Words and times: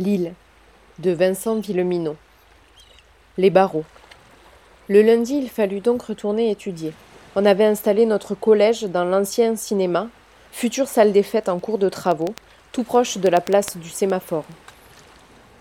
L'île 0.00 0.34
de 1.00 1.10
Vincent 1.10 1.56
Villeminon. 1.56 2.14
Les 3.36 3.50
barreaux. 3.50 3.84
Le 4.88 5.02
lundi, 5.02 5.34
il 5.34 5.50
fallut 5.50 5.80
donc 5.80 6.02
retourner 6.02 6.52
étudier. 6.52 6.92
On 7.34 7.44
avait 7.44 7.64
installé 7.64 8.06
notre 8.06 8.36
collège 8.36 8.84
dans 8.84 9.04
l'ancien 9.04 9.56
cinéma, 9.56 10.06
future 10.52 10.86
salle 10.86 11.10
des 11.10 11.24
fêtes 11.24 11.48
en 11.48 11.58
cours 11.58 11.78
de 11.78 11.88
travaux, 11.88 12.32
tout 12.70 12.84
proche 12.84 13.18
de 13.18 13.28
la 13.28 13.40
place 13.40 13.76
du 13.76 13.88
sémaphore. 13.88 14.44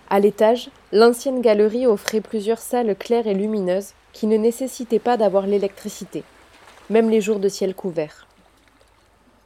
À 0.08 0.20
l'étage, 0.20 0.70
l'ancienne 0.92 1.42
galerie 1.42 1.88
offrait 1.88 2.22
plusieurs 2.22 2.60
salles 2.60 2.96
claires 2.96 3.26
et 3.26 3.34
lumineuses 3.34 3.94
qui 4.14 4.28
ne 4.28 4.38
nécessitaient 4.38 5.00
pas 5.00 5.18
d'avoir 5.18 5.48
l'électricité, 5.48 6.24
même 6.92 7.10
les 7.10 7.22
jours 7.22 7.40
de 7.40 7.50
ciel 7.50 7.74
couvert. 7.74 8.28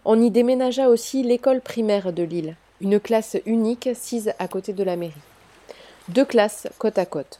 On 0.03 0.21
y 0.21 0.29
déménagea 0.31 0.89
aussi 0.89 1.23
l'école 1.23 1.61
primaire 1.61 2.11
de 2.11 2.23
l'île, 2.23 2.57
une 2.81 2.99
classe 2.99 3.37
unique 3.45 3.89
sise 3.93 4.33
à 4.39 4.47
côté 4.47 4.73
de 4.73 4.83
la 4.83 4.95
mairie. 4.95 5.13
Deux 6.09 6.25
classes 6.25 6.67
côte 6.79 6.97
à 6.97 7.05
côte. 7.05 7.39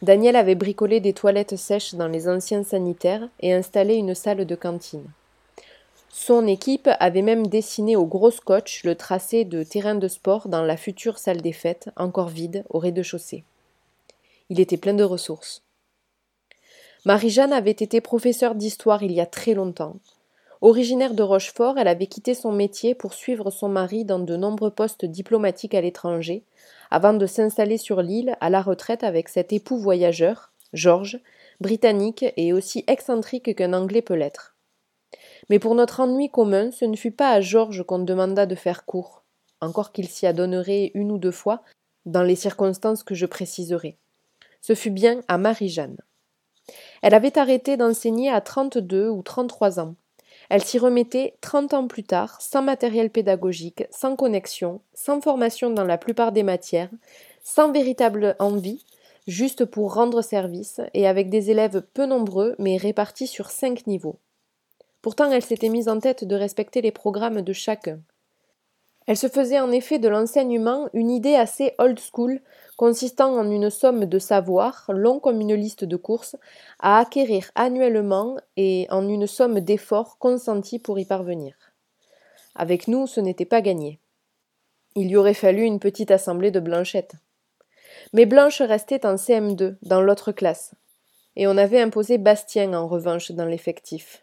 Daniel 0.00 0.36
avait 0.36 0.54
bricolé 0.54 1.00
des 1.00 1.12
toilettes 1.12 1.56
sèches 1.56 1.94
dans 1.94 2.06
les 2.06 2.28
anciens 2.28 2.62
sanitaires 2.62 3.28
et 3.40 3.52
installé 3.52 3.96
une 3.96 4.14
salle 4.14 4.46
de 4.46 4.54
cantine. 4.54 5.10
Son 6.08 6.46
équipe 6.46 6.88
avait 7.00 7.22
même 7.22 7.48
dessiné 7.48 7.96
au 7.96 8.06
gros 8.06 8.30
scotch 8.30 8.84
le 8.84 8.94
tracé 8.94 9.44
de 9.44 9.62
terrain 9.62 9.96
de 9.96 10.08
sport 10.08 10.48
dans 10.48 10.62
la 10.62 10.76
future 10.76 11.18
salle 11.18 11.42
des 11.42 11.52
fêtes, 11.52 11.90
encore 11.96 12.28
vide, 12.28 12.64
au 12.70 12.78
rez-de-chaussée. 12.78 13.44
Il 14.48 14.60
était 14.60 14.76
plein 14.76 14.94
de 14.94 15.04
ressources. 15.04 15.62
Marie-Jeanne 17.04 17.52
avait 17.52 17.70
été 17.70 18.00
professeure 18.00 18.54
d'histoire 18.54 19.02
il 19.02 19.12
y 19.12 19.20
a 19.20 19.26
très 19.26 19.54
longtemps. 19.54 19.96
Originaire 20.60 21.14
de 21.14 21.22
Rochefort, 21.22 21.78
elle 21.78 21.86
avait 21.86 22.08
quitté 22.08 22.34
son 22.34 22.50
métier 22.50 22.96
pour 22.96 23.14
suivre 23.14 23.50
son 23.50 23.68
mari 23.68 24.04
dans 24.04 24.18
de 24.18 24.36
nombreux 24.36 24.72
postes 24.72 25.04
diplomatiques 25.04 25.74
à 25.74 25.80
l'étranger, 25.80 26.42
avant 26.90 27.12
de 27.12 27.26
s'installer 27.26 27.78
sur 27.78 28.02
l'île 28.02 28.36
à 28.40 28.50
la 28.50 28.60
retraite 28.60 29.04
avec 29.04 29.28
cet 29.28 29.52
époux 29.52 29.78
voyageur, 29.78 30.50
Georges, 30.72 31.20
britannique 31.60 32.24
et 32.36 32.52
aussi 32.52 32.82
excentrique 32.88 33.54
qu'un 33.54 33.72
Anglais 33.72 34.02
peut 34.02 34.14
l'être. 34.14 34.56
Mais 35.48 35.60
pour 35.60 35.76
notre 35.76 36.00
ennui 36.00 36.28
commun, 36.28 36.72
ce 36.72 36.84
ne 36.84 36.96
fut 36.96 37.12
pas 37.12 37.30
à 37.30 37.40
Georges 37.40 37.84
qu'on 37.84 38.00
demanda 38.00 38.44
de 38.44 38.56
faire 38.56 38.84
court, 38.84 39.22
encore 39.60 39.92
qu'il 39.92 40.08
s'y 40.08 40.26
adonnerait 40.26 40.90
une 40.94 41.12
ou 41.12 41.18
deux 41.18 41.30
fois, 41.30 41.62
dans 42.04 42.22
les 42.22 42.36
circonstances 42.36 43.04
que 43.04 43.14
je 43.14 43.26
préciserai. 43.26 43.96
Ce 44.60 44.74
fut 44.74 44.90
bien 44.90 45.20
à 45.28 45.38
Marie-Jeanne. 45.38 45.98
Elle 47.00 47.14
avait 47.14 47.38
arrêté 47.38 47.76
d'enseigner 47.76 48.28
à 48.30 48.40
trente-deux 48.40 49.08
ou 49.08 49.22
trente-trois 49.22 49.78
ans, 49.78 49.94
elle 50.48 50.64
s'y 50.64 50.78
remettait 50.78 51.34
trente 51.40 51.74
ans 51.74 51.86
plus 51.86 52.04
tard, 52.04 52.40
sans 52.40 52.62
matériel 52.62 53.10
pédagogique, 53.10 53.84
sans 53.90 54.16
connexion, 54.16 54.80
sans 54.94 55.20
formation 55.20 55.70
dans 55.70 55.84
la 55.84 55.98
plupart 55.98 56.32
des 56.32 56.42
matières, 56.42 56.90
sans 57.42 57.70
véritable 57.70 58.34
envie, 58.38 58.84
juste 59.26 59.64
pour 59.66 59.94
rendre 59.94 60.22
service, 60.22 60.80
et 60.94 61.06
avec 61.06 61.28
des 61.28 61.50
élèves 61.50 61.82
peu 61.92 62.06
nombreux, 62.06 62.54
mais 62.58 62.78
répartis 62.78 63.26
sur 63.26 63.50
cinq 63.50 63.86
niveaux. 63.86 64.18
Pourtant, 65.02 65.30
elle 65.30 65.44
s'était 65.44 65.68
mise 65.68 65.88
en 65.88 66.00
tête 66.00 66.24
de 66.24 66.34
respecter 66.34 66.80
les 66.80 66.92
programmes 66.92 67.42
de 67.42 67.52
chacun. 67.52 68.00
Elle 69.08 69.16
se 69.16 69.28
faisait 69.28 69.58
en 69.58 69.72
effet 69.72 69.98
de 69.98 70.06
l'enseignement 70.06 70.90
une 70.92 71.10
idée 71.10 71.34
assez 71.34 71.72
old 71.78 71.98
school, 71.98 72.42
consistant 72.76 73.34
en 73.38 73.50
une 73.50 73.70
somme 73.70 74.04
de 74.04 74.18
savoir, 74.18 74.84
long 74.92 75.18
comme 75.18 75.40
une 75.40 75.54
liste 75.54 75.82
de 75.86 75.96
courses, 75.96 76.36
à 76.78 76.98
acquérir 76.98 77.50
annuellement 77.54 78.36
et 78.58 78.86
en 78.90 79.08
une 79.08 79.26
somme 79.26 79.60
d'efforts 79.60 80.18
consentis 80.18 80.78
pour 80.78 80.98
y 80.98 81.06
parvenir. 81.06 81.54
Avec 82.54 82.86
nous, 82.86 83.06
ce 83.06 83.20
n'était 83.20 83.46
pas 83.46 83.62
gagné. 83.62 83.98
Il 84.94 85.06
y 85.06 85.16
aurait 85.16 85.32
fallu 85.32 85.62
une 85.62 85.80
petite 85.80 86.10
assemblée 86.10 86.50
de 86.50 86.60
Blanchette. 86.60 87.14
Mais 88.12 88.26
Blanche 88.26 88.60
restait 88.60 89.06
en 89.06 89.14
CM2, 89.14 89.76
dans 89.80 90.02
l'autre 90.02 90.32
classe. 90.32 90.74
Et 91.34 91.46
on 91.46 91.56
avait 91.56 91.80
imposé 91.80 92.18
Bastien, 92.18 92.74
en 92.74 92.86
revanche, 92.86 93.32
dans 93.32 93.46
l'effectif. 93.46 94.22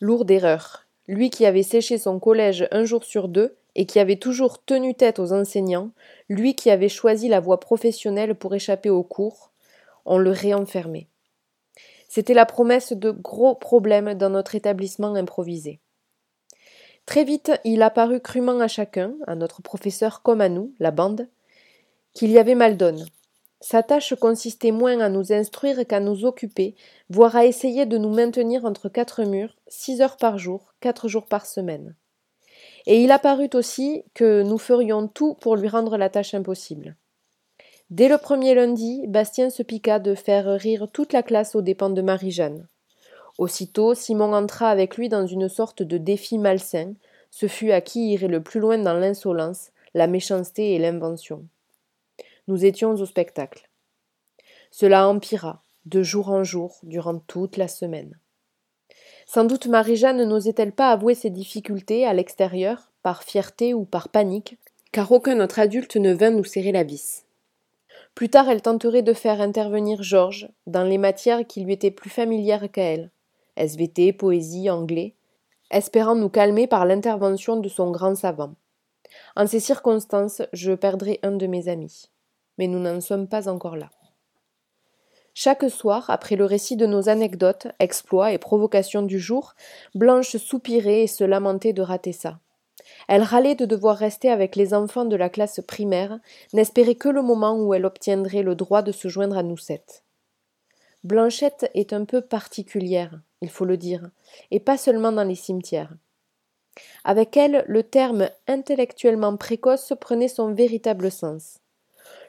Lourde 0.00 0.32
erreur. 0.32 0.88
Lui 1.06 1.30
qui 1.30 1.46
avait 1.46 1.62
séché 1.62 1.96
son 1.96 2.18
collège 2.18 2.66
un 2.72 2.84
jour 2.84 3.04
sur 3.04 3.28
deux, 3.28 3.56
et 3.74 3.86
qui 3.86 3.98
avait 3.98 4.16
toujours 4.16 4.62
tenu 4.62 4.94
tête 4.94 5.18
aux 5.18 5.32
enseignants, 5.32 5.90
lui 6.28 6.54
qui 6.54 6.70
avait 6.70 6.88
choisi 6.88 7.28
la 7.28 7.40
voie 7.40 7.60
professionnelle 7.60 8.34
pour 8.34 8.54
échapper 8.54 8.90
aux 8.90 9.02
cours, 9.02 9.50
on 10.04 10.18
le 10.18 10.30
réenfermait. 10.30 11.08
C'était 12.08 12.34
la 12.34 12.46
promesse 12.46 12.92
de 12.92 13.10
gros 13.10 13.54
problèmes 13.54 14.14
dans 14.14 14.30
notre 14.30 14.54
établissement 14.54 15.14
improvisé. 15.14 15.78
Très 17.06 17.24
vite, 17.24 17.52
il 17.64 17.82
apparut 17.82 18.20
crûment 18.20 18.60
à 18.60 18.68
chacun, 18.68 19.14
à 19.26 19.34
notre 19.34 19.62
professeur 19.62 20.22
comme 20.22 20.40
à 20.40 20.48
nous, 20.48 20.74
la 20.80 20.90
bande, 20.90 21.28
qu'il 22.12 22.30
y 22.30 22.38
avait 22.38 22.54
mal 22.54 22.76
donne. 22.76 23.06
Sa 23.60 23.82
tâche 23.82 24.14
consistait 24.14 24.70
moins 24.70 25.00
à 25.00 25.08
nous 25.08 25.32
instruire 25.32 25.86
qu'à 25.86 26.00
nous 26.00 26.24
occuper, 26.24 26.74
voire 27.10 27.36
à 27.36 27.44
essayer 27.44 27.84
de 27.86 27.98
nous 27.98 28.12
maintenir 28.12 28.64
entre 28.64 28.88
quatre 28.88 29.24
murs, 29.24 29.56
six 29.68 30.00
heures 30.00 30.16
par 30.16 30.38
jour, 30.38 30.72
quatre 30.80 31.08
jours 31.08 31.26
par 31.26 31.46
semaine 31.46 31.94
et 32.86 33.02
il 33.02 33.12
apparut 33.12 33.50
aussi 33.54 34.04
que 34.14 34.42
nous 34.42 34.58
ferions 34.58 35.08
tout 35.08 35.34
pour 35.34 35.56
lui 35.56 35.68
rendre 35.68 35.96
la 35.96 36.08
tâche 36.08 36.34
impossible. 36.34 36.96
Dès 37.90 38.08
le 38.08 38.18
premier 38.18 38.54
lundi, 38.54 39.04
Bastien 39.08 39.50
se 39.50 39.62
piqua 39.62 39.98
de 39.98 40.14
faire 40.14 40.46
rire 40.46 40.86
toute 40.92 41.12
la 41.12 41.22
classe 41.22 41.54
aux 41.54 41.62
dépens 41.62 41.90
de 41.90 42.02
Marie-Jeanne. 42.02 42.68
Aussitôt, 43.36 43.94
Simon 43.94 44.32
entra 44.32 44.70
avec 44.70 44.96
lui 44.96 45.08
dans 45.08 45.26
une 45.26 45.48
sorte 45.48 45.82
de 45.82 45.98
défi 45.98 46.38
malsain. 46.38 46.94
Ce 47.30 47.48
fut 47.48 47.72
à 47.72 47.80
qui 47.80 48.12
irait 48.12 48.28
le 48.28 48.42
plus 48.42 48.60
loin 48.60 48.78
dans 48.78 48.94
l'insolence, 48.94 49.70
la 49.94 50.06
méchanceté 50.06 50.74
et 50.74 50.78
l'invention. 50.78 51.44
Nous 52.48 52.64
étions 52.64 52.92
au 52.92 53.06
spectacle. 53.06 53.68
Cela 54.70 55.08
empira, 55.08 55.62
de 55.86 56.02
jour 56.02 56.30
en 56.30 56.44
jour, 56.44 56.78
durant 56.84 57.18
toute 57.18 57.56
la 57.56 57.66
semaine. 57.66 58.18
Sans 59.32 59.44
doute 59.44 59.68
Marie-Jeanne 59.68 60.24
n'osait-elle 60.24 60.72
pas 60.72 60.90
avouer 60.90 61.14
ses 61.14 61.30
difficultés 61.30 62.04
à 62.04 62.12
l'extérieur, 62.12 62.90
par 63.04 63.22
fierté 63.22 63.74
ou 63.74 63.84
par 63.84 64.08
panique, 64.08 64.58
car 64.90 65.12
aucun 65.12 65.38
autre 65.38 65.60
adulte 65.60 65.94
ne 65.94 66.12
vint 66.12 66.30
nous 66.30 66.42
serrer 66.42 66.72
la 66.72 66.82
vis. 66.82 67.26
Plus 68.16 68.28
tard, 68.28 68.48
elle 68.48 68.60
tenterait 68.60 69.02
de 69.02 69.12
faire 69.12 69.40
intervenir 69.40 70.02
Georges 70.02 70.48
dans 70.66 70.82
les 70.82 70.98
matières 70.98 71.46
qui 71.46 71.60
lui 71.60 71.74
étaient 71.74 71.92
plus 71.92 72.10
familières 72.10 72.72
qu'à 72.72 72.82
elle 72.82 73.12
SVT, 73.56 74.12
poésie, 74.14 74.68
anglais, 74.68 75.14
espérant 75.70 76.16
nous 76.16 76.28
calmer 76.28 76.66
par 76.66 76.84
l'intervention 76.84 77.56
de 77.56 77.68
son 77.68 77.92
grand 77.92 78.16
savant. 78.16 78.56
En 79.36 79.46
ces 79.46 79.60
circonstances, 79.60 80.42
je 80.52 80.72
perdrai 80.72 81.20
un 81.22 81.36
de 81.36 81.46
mes 81.46 81.68
amis. 81.68 82.06
Mais 82.58 82.66
nous 82.66 82.80
n'en 82.80 83.00
sommes 83.00 83.28
pas 83.28 83.48
encore 83.48 83.76
là. 83.76 83.90
Chaque 85.42 85.70
soir, 85.70 86.10
après 86.10 86.36
le 86.36 86.44
récit 86.44 86.76
de 86.76 86.84
nos 86.84 87.08
anecdotes, 87.08 87.68
exploits 87.78 88.30
et 88.30 88.36
provocations 88.36 89.00
du 89.00 89.18
jour, 89.18 89.54
Blanche 89.94 90.36
soupirait 90.36 91.04
et 91.04 91.06
se 91.06 91.24
lamentait 91.24 91.72
de 91.72 91.80
rater 91.80 92.12
ça. 92.12 92.40
Elle 93.08 93.22
râlait 93.22 93.54
de 93.54 93.64
devoir 93.64 93.96
rester 93.96 94.28
avec 94.28 94.54
les 94.54 94.74
enfants 94.74 95.06
de 95.06 95.16
la 95.16 95.30
classe 95.30 95.62
primaire, 95.66 96.20
n'espérait 96.52 96.94
que 96.94 97.08
le 97.08 97.22
moment 97.22 97.58
où 97.58 97.72
elle 97.72 97.86
obtiendrait 97.86 98.42
le 98.42 98.54
droit 98.54 98.82
de 98.82 98.92
se 98.92 99.08
joindre 99.08 99.38
à 99.38 99.42
nous 99.42 99.56
sept. 99.56 100.04
Blanchette 101.04 101.70
est 101.72 101.94
un 101.94 102.04
peu 102.04 102.20
particulière, 102.20 103.18
il 103.40 103.48
faut 103.48 103.64
le 103.64 103.78
dire, 103.78 104.10
et 104.50 104.60
pas 104.60 104.76
seulement 104.76 105.10
dans 105.10 105.24
les 105.24 105.36
cimetières. 105.36 105.94
Avec 107.02 107.34
elle, 107.38 107.64
le 107.66 107.82
terme 107.82 108.28
intellectuellement 108.46 109.38
précoce 109.38 109.94
prenait 109.98 110.28
son 110.28 110.52
véritable 110.52 111.10
sens. 111.10 111.60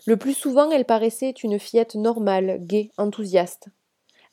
Le 0.08 0.18
plus 0.18 0.34
souvent, 0.34 0.72
elle 0.72 0.86
paraissait 0.86 1.30
une 1.30 1.60
fillette 1.60 1.96
normale, 1.96 2.58
gaie, 2.62 2.90
enthousiaste. 2.98 3.68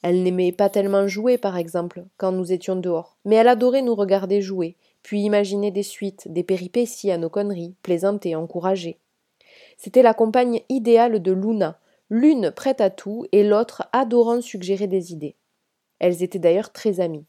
Elle 0.02 0.22
n'aimait 0.22 0.52
pas 0.52 0.70
tellement 0.70 1.06
jouer, 1.08 1.36
par 1.36 1.56
exemple, 1.56 2.04
quand 2.16 2.32
nous 2.32 2.52
étions 2.52 2.76
dehors, 2.76 3.18
mais 3.24 3.36
elle 3.36 3.48
adorait 3.48 3.82
nous 3.82 3.94
regarder 3.94 4.40
jouer, 4.40 4.76
puis 5.02 5.20
imaginer 5.20 5.70
des 5.70 5.82
suites, 5.82 6.32
des 6.32 6.42
péripéties 6.42 7.10
à 7.10 7.18
nos 7.18 7.28
conneries, 7.28 7.74
plaisanter, 7.82 8.34
encourager. 8.34 8.98
C'était 9.76 10.02
la 10.02 10.14
compagne 10.14 10.60
idéale 10.68 11.20
de 11.20 11.32
Luna, 11.32 11.78
l'une 12.08 12.50
prête 12.50 12.80
à 12.80 12.90
tout 12.90 13.26
et 13.32 13.44
l'autre 13.44 13.88
adorant 13.92 14.40
suggérer 14.40 14.86
des 14.86 15.12
idées. 15.12 15.36
Elles 15.98 16.22
étaient 16.22 16.38
d'ailleurs 16.38 16.72
très 16.72 17.00
amies. 17.00 17.26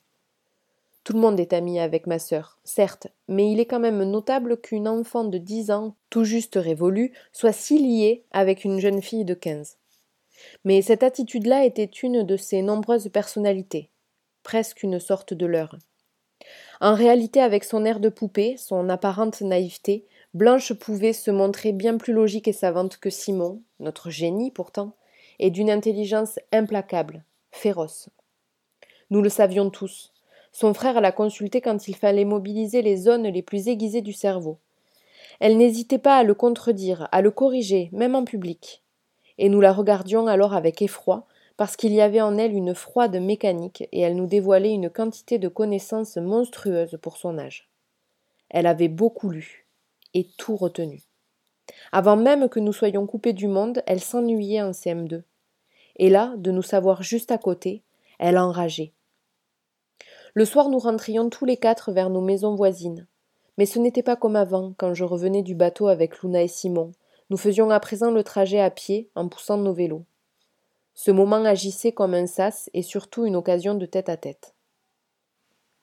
Tout 1.10 1.16
le 1.16 1.22
monde 1.22 1.40
est 1.40 1.54
ami 1.54 1.80
avec 1.80 2.06
ma 2.06 2.20
sœur, 2.20 2.60
certes, 2.64 3.08
mais 3.28 3.52
il 3.52 3.60
est 3.60 3.66
quand 3.66 3.80
même 3.80 4.04
notable 4.04 4.62
qu'une 4.62 4.88
enfant 4.88 5.24
de 5.24 5.40
dix 5.40 5.72
ans, 5.72 5.96
tout 6.12 6.24
juste 6.24 6.54
révolue, 6.54 7.14
soit 7.34 7.52
si 7.52 7.80
liée 7.80 8.26
avec 8.30 8.64
une 8.64 8.80
jeune 8.80 9.02
fille 9.02 9.26
de 9.26 9.34
quinze. 9.34 9.78
Mais 10.66 10.84
cette 10.84 11.02
attitude-là 11.02 11.66
était 11.66 11.84
une 11.86 12.22
de 12.22 12.38
ses 12.38 12.62
nombreuses 12.62 13.10
personnalités, 13.10 13.90
presque 14.44 14.84
une 14.84 15.00
sorte 15.00 15.34
de 15.34 15.48
leur. 15.48 15.80
En 16.80 16.94
réalité, 16.94 17.42
avec 17.42 17.64
son 17.64 17.86
air 17.86 18.00
de 18.00 18.10
poupée, 18.10 18.56
son 18.58 18.88
apparente 18.88 19.42
naïveté, 19.42 20.06
Blanche 20.36 20.74
pouvait 20.74 21.14
se 21.14 21.32
montrer 21.32 21.72
bien 21.72 21.98
plus 21.98 22.14
logique 22.14 22.48
et 22.48 22.54
savante 22.54 22.98
que 22.98 23.10
Simon, 23.10 23.64
notre 23.80 24.12
génie 24.12 24.52
pourtant, 24.52 24.96
et 25.40 25.50
d'une 25.50 25.72
intelligence 25.72 26.38
implacable, 26.52 27.24
féroce. 27.50 28.10
Nous 29.10 29.24
le 29.24 29.30
savions 29.30 29.72
tous, 29.72 30.14
son 30.51 30.74
frère 30.74 31.01
la 31.01 31.12
consultait 31.12 31.62
quand 31.62 31.88
il 31.88 31.96
fallait 31.96 32.25
mobiliser 32.25 32.81
les 32.81 32.98
zones 32.98 33.28
les 33.28 33.42
plus 33.42 33.68
aiguisées 33.68 34.01
du 34.01 34.13
cerveau. 34.13 34.57
Elle 35.40 35.57
n'hésitait 35.57 36.00
pas 36.00 36.18
à 36.18 36.24
le 36.24 36.34
contredire, 36.34 37.07
à 37.12 37.22
le 37.22 37.31
corriger, 37.31 37.90
même 37.94 38.16
en 38.16 38.25
public. 38.25 38.84
Et 39.38 39.48
nous 39.48 39.62
la 39.62 39.72
regardions 39.72 40.28
alors 40.28 40.54
avec 40.54 40.81
effroi, 40.81 41.25
parce 41.56 41.75
qu'il 41.75 41.94
y 41.94 42.01
avait 42.01 42.22
en 42.22 42.38
elle 42.38 42.54
une 42.54 42.74
froide 42.74 43.18
mécanique 43.22 43.88
et 43.92 44.00
elle 44.00 44.16
nous 44.16 44.28
dévoilait 44.28 44.74
une 44.74 44.90
quantité 44.90 45.40
de 45.40 45.48
connaissances 45.48 46.18
monstrueuses 46.18 46.98
pour 47.02 47.18
son 47.18 47.38
âge. 47.38 47.69
Elle 48.50 48.66
avait 48.66 48.88
beaucoup 48.88 49.30
lu 49.30 49.68
et 50.13 50.28
tout 50.38 50.56
retenu. 50.56 51.02
Avant 51.92 52.16
même 52.16 52.50
que 52.50 52.60
nous 52.60 52.74
soyons 52.74 53.06
coupés 53.06 53.34
du 53.34 53.48
monde, 53.48 53.84
elle 53.86 54.00
s'ennuyait 54.00 54.62
en 54.62 54.72
CM2. 54.72 55.24
Et 55.98 56.10
là, 56.10 56.34
de 56.38 56.52
nous 56.52 56.63
savoir 56.63 57.04
juste 57.04 57.31
à 57.31 57.38
côté, 57.38 57.84
elle 58.19 58.38
enrageait. 58.38 58.94
Le 60.40 60.46
soir, 60.46 60.70
nous 60.70 60.80
rentrions 60.80 61.30
tous 61.30 61.44
les 61.44 61.58
quatre 61.58 61.92
vers 61.92 62.10
nos 62.10 62.22
maisons 62.22 62.56
voisines. 62.56 63.06
Mais 63.58 63.66
ce 63.66 63.78
n'était 63.78 64.04
pas 64.04 64.16
comme 64.16 64.38
avant, 64.38 64.74
quand 64.78 64.94
je 64.94 65.04
revenais 65.04 65.42
du 65.42 65.54
bateau 65.54 65.90
avec 65.90 66.22
Luna 66.22 66.42
et 66.42 66.48
Simon. 66.48 66.94
Nous 67.30 67.36
faisions 67.36 67.70
à 67.72 67.80
présent 67.82 68.10
le 68.10 68.24
trajet 68.24 68.62
à 68.62 68.70
pied, 68.70 69.10
en 69.16 69.28
poussant 69.28 69.58
nos 69.58 69.74
vélos. 69.74 70.06
Ce 70.94 71.12
moment 71.12 71.44
agissait 71.44 71.92
comme 71.92 72.14
un 72.14 72.26
sas 72.26 72.70
et 72.74 72.84
surtout 72.84 73.26
une 73.26 73.36
occasion 73.36 73.76
de 73.76 73.86
tête 73.86 74.08
à 74.08 74.16
tête. 74.16 74.56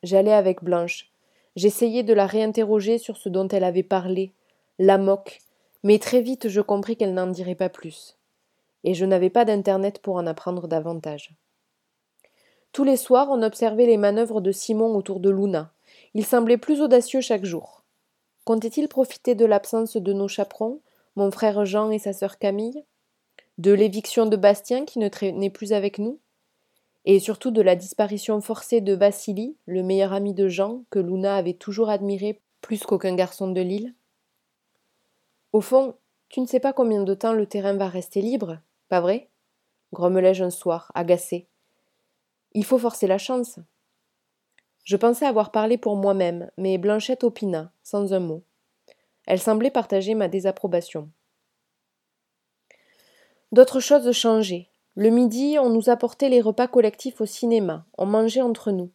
J'allais 0.02 0.32
avec 0.32 0.64
Blanche. 0.64 1.12
J'essayais 1.54 2.02
de 2.02 2.14
la 2.14 2.24
réinterroger 2.24 2.96
sur 2.96 3.18
ce 3.18 3.28
dont 3.28 3.48
elle 3.48 3.62
avait 3.62 3.82
parlé, 3.82 4.32
la 4.78 4.96
moque, 4.96 5.40
mais 5.82 5.98
très 5.98 6.22
vite 6.22 6.48
je 6.48 6.62
compris 6.62 6.96
qu'elle 6.96 7.12
n'en 7.12 7.26
dirait 7.26 7.56
pas 7.56 7.68
plus. 7.68 8.16
Et 8.84 8.94
je 8.94 9.04
n'avais 9.04 9.28
pas 9.28 9.44
d'internet 9.44 9.98
pour 9.98 10.14
en 10.14 10.26
apprendre 10.26 10.66
davantage. 10.66 11.36
Tous 12.72 12.84
les 12.84 12.96
soirs, 12.96 13.28
on 13.30 13.42
observait 13.42 13.86
les 13.86 13.96
manœuvres 13.96 14.40
de 14.40 14.52
Simon 14.52 14.94
autour 14.94 15.20
de 15.20 15.30
Luna. 15.30 15.72
Il 16.14 16.24
semblait 16.24 16.58
plus 16.58 16.80
audacieux 16.80 17.20
chaque 17.20 17.44
jour. 17.44 17.84
Comptait-il 18.44 18.88
profiter 18.88 19.34
de 19.34 19.44
l'absence 19.44 19.96
de 19.96 20.12
nos 20.12 20.28
chaperons, 20.28 20.80
mon 21.16 21.30
frère 21.30 21.64
Jean 21.64 21.90
et 21.90 21.98
sa 21.98 22.12
sœur 22.12 22.38
Camille? 22.38 22.84
De 23.58 23.72
l'éviction 23.72 24.26
de 24.26 24.36
Bastien 24.36 24.84
qui 24.84 24.98
ne 24.98 25.08
traînait 25.08 25.50
plus 25.50 25.72
avec 25.72 25.98
nous? 25.98 26.20
Et 27.06 27.20
surtout 27.20 27.50
de 27.50 27.62
la 27.62 27.76
disparition 27.76 28.40
forcée 28.40 28.80
de 28.80 28.92
Vassili, 28.92 29.56
le 29.66 29.82
meilleur 29.82 30.12
ami 30.12 30.34
de 30.34 30.48
Jean, 30.48 30.82
que 30.90 30.98
Luna 30.98 31.36
avait 31.36 31.54
toujours 31.54 31.88
admiré 31.88 32.40
plus 32.60 32.82
qu'aucun 32.82 33.14
garçon 33.14 33.48
de 33.48 33.60
l'île? 33.60 33.94
Au 35.52 35.60
fond, 35.60 35.94
tu 36.28 36.40
ne 36.40 36.46
sais 36.46 36.60
pas 36.60 36.72
combien 36.72 37.02
de 37.02 37.14
temps 37.14 37.32
le 37.32 37.46
terrain 37.46 37.74
va 37.74 37.88
rester 37.88 38.20
libre, 38.20 38.58
pas 38.88 39.00
vrai? 39.00 39.28
grommelai-je 39.92 40.44
un 40.44 40.50
soir, 40.50 40.90
agacé. 40.94 41.48
Il 42.56 42.64
faut 42.64 42.78
forcer 42.78 43.06
la 43.06 43.18
chance. 43.18 43.60
Je 44.82 44.96
pensais 44.96 45.26
avoir 45.26 45.52
parlé 45.52 45.76
pour 45.76 45.94
moi-même, 45.94 46.50
mais 46.56 46.78
Blanchette 46.78 47.22
opina, 47.22 47.70
sans 47.84 48.14
un 48.14 48.18
mot. 48.18 48.42
Elle 49.26 49.38
semblait 49.38 49.70
partager 49.70 50.14
ma 50.14 50.26
désapprobation. 50.26 51.10
D'autres 53.52 53.80
choses 53.80 54.10
changeaient. 54.10 54.68
Le 54.94 55.10
midi, 55.10 55.58
on 55.60 55.68
nous 55.68 55.90
apportait 55.90 56.30
les 56.30 56.40
repas 56.40 56.66
collectifs 56.66 57.20
au 57.20 57.26
cinéma, 57.26 57.84
on 57.98 58.06
mangeait 58.06 58.40
entre 58.40 58.72
nous. 58.72 58.90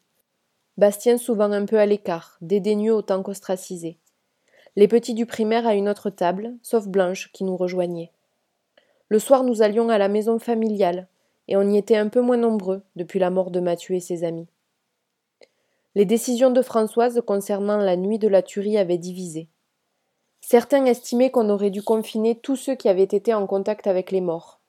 Bastien 0.77 1.19
souvent 1.19 1.51
un 1.51 1.65
peu 1.65 1.77
à 1.77 1.85
l'écart, 1.85 2.37
dédaigneux 2.41 2.93
autant 2.93 3.21
qu'ostracisé 3.21 3.97
les 4.75 4.87
petits 4.87 5.13
du 5.13 5.25
primaire 5.25 5.67
à 5.67 5.75
une 5.75 5.89
autre 5.89 6.09
table, 6.09 6.55
sauf 6.61 6.87
Blanche 6.87 7.31
qui 7.33 7.43
nous 7.43 7.57
rejoignait. 7.57 8.11
Le 9.09 9.19
soir, 9.19 9.43
nous 9.43 9.61
allions 9.61 9.89
à 9.89 9.97
la 9.97 10.07
maison 10.07 10.39
familiale, 10.39 11.07
et 11.47 11.57
on 11.57 11.69
y 11.69 11.77
était 11.77 11.97
un 11.97 12.09
peu 12.09 12.21
moins 12.21 12.37
nombreux 12.37 12.83
depuis 12.95 13.19
la 13.19 13.29
mort 13.29 13.51
de 13.51 13.59
Mathieu 13.59 13.95
et 13.95 13.99
ses 13.99 14.23
amis. 14.23 14.47
Les 15.95 16.05
décisions 16.05 16.51
de 16.51 16.61
Françoise 16.61 17.21
concernant 17.25 17.77
la 17.77 17.97
nuit 17.97 18.19
de 18.19 18.27
la 18.27 18.41
tuerie 18.41 18.77
avaient 18.77 18.97
divisé. 18.97 19.49
Certains 20.39 20.85
estimaient 20.85 21.31
qu'on 21.31 21.49
aurait 21.49 21.69
dû 21.69 21.83
confiner 21.83 22.39
tous 22.39 22.55
ceux 22.55 22.75
qui 22.75 22.89
avaient 22.89 23.03
été 23.03 23.33
en 23.33 23.45
contact 23.45 23.87
avec 23.87 24.11
les 24.11 24.21
morts. 24.21 24.59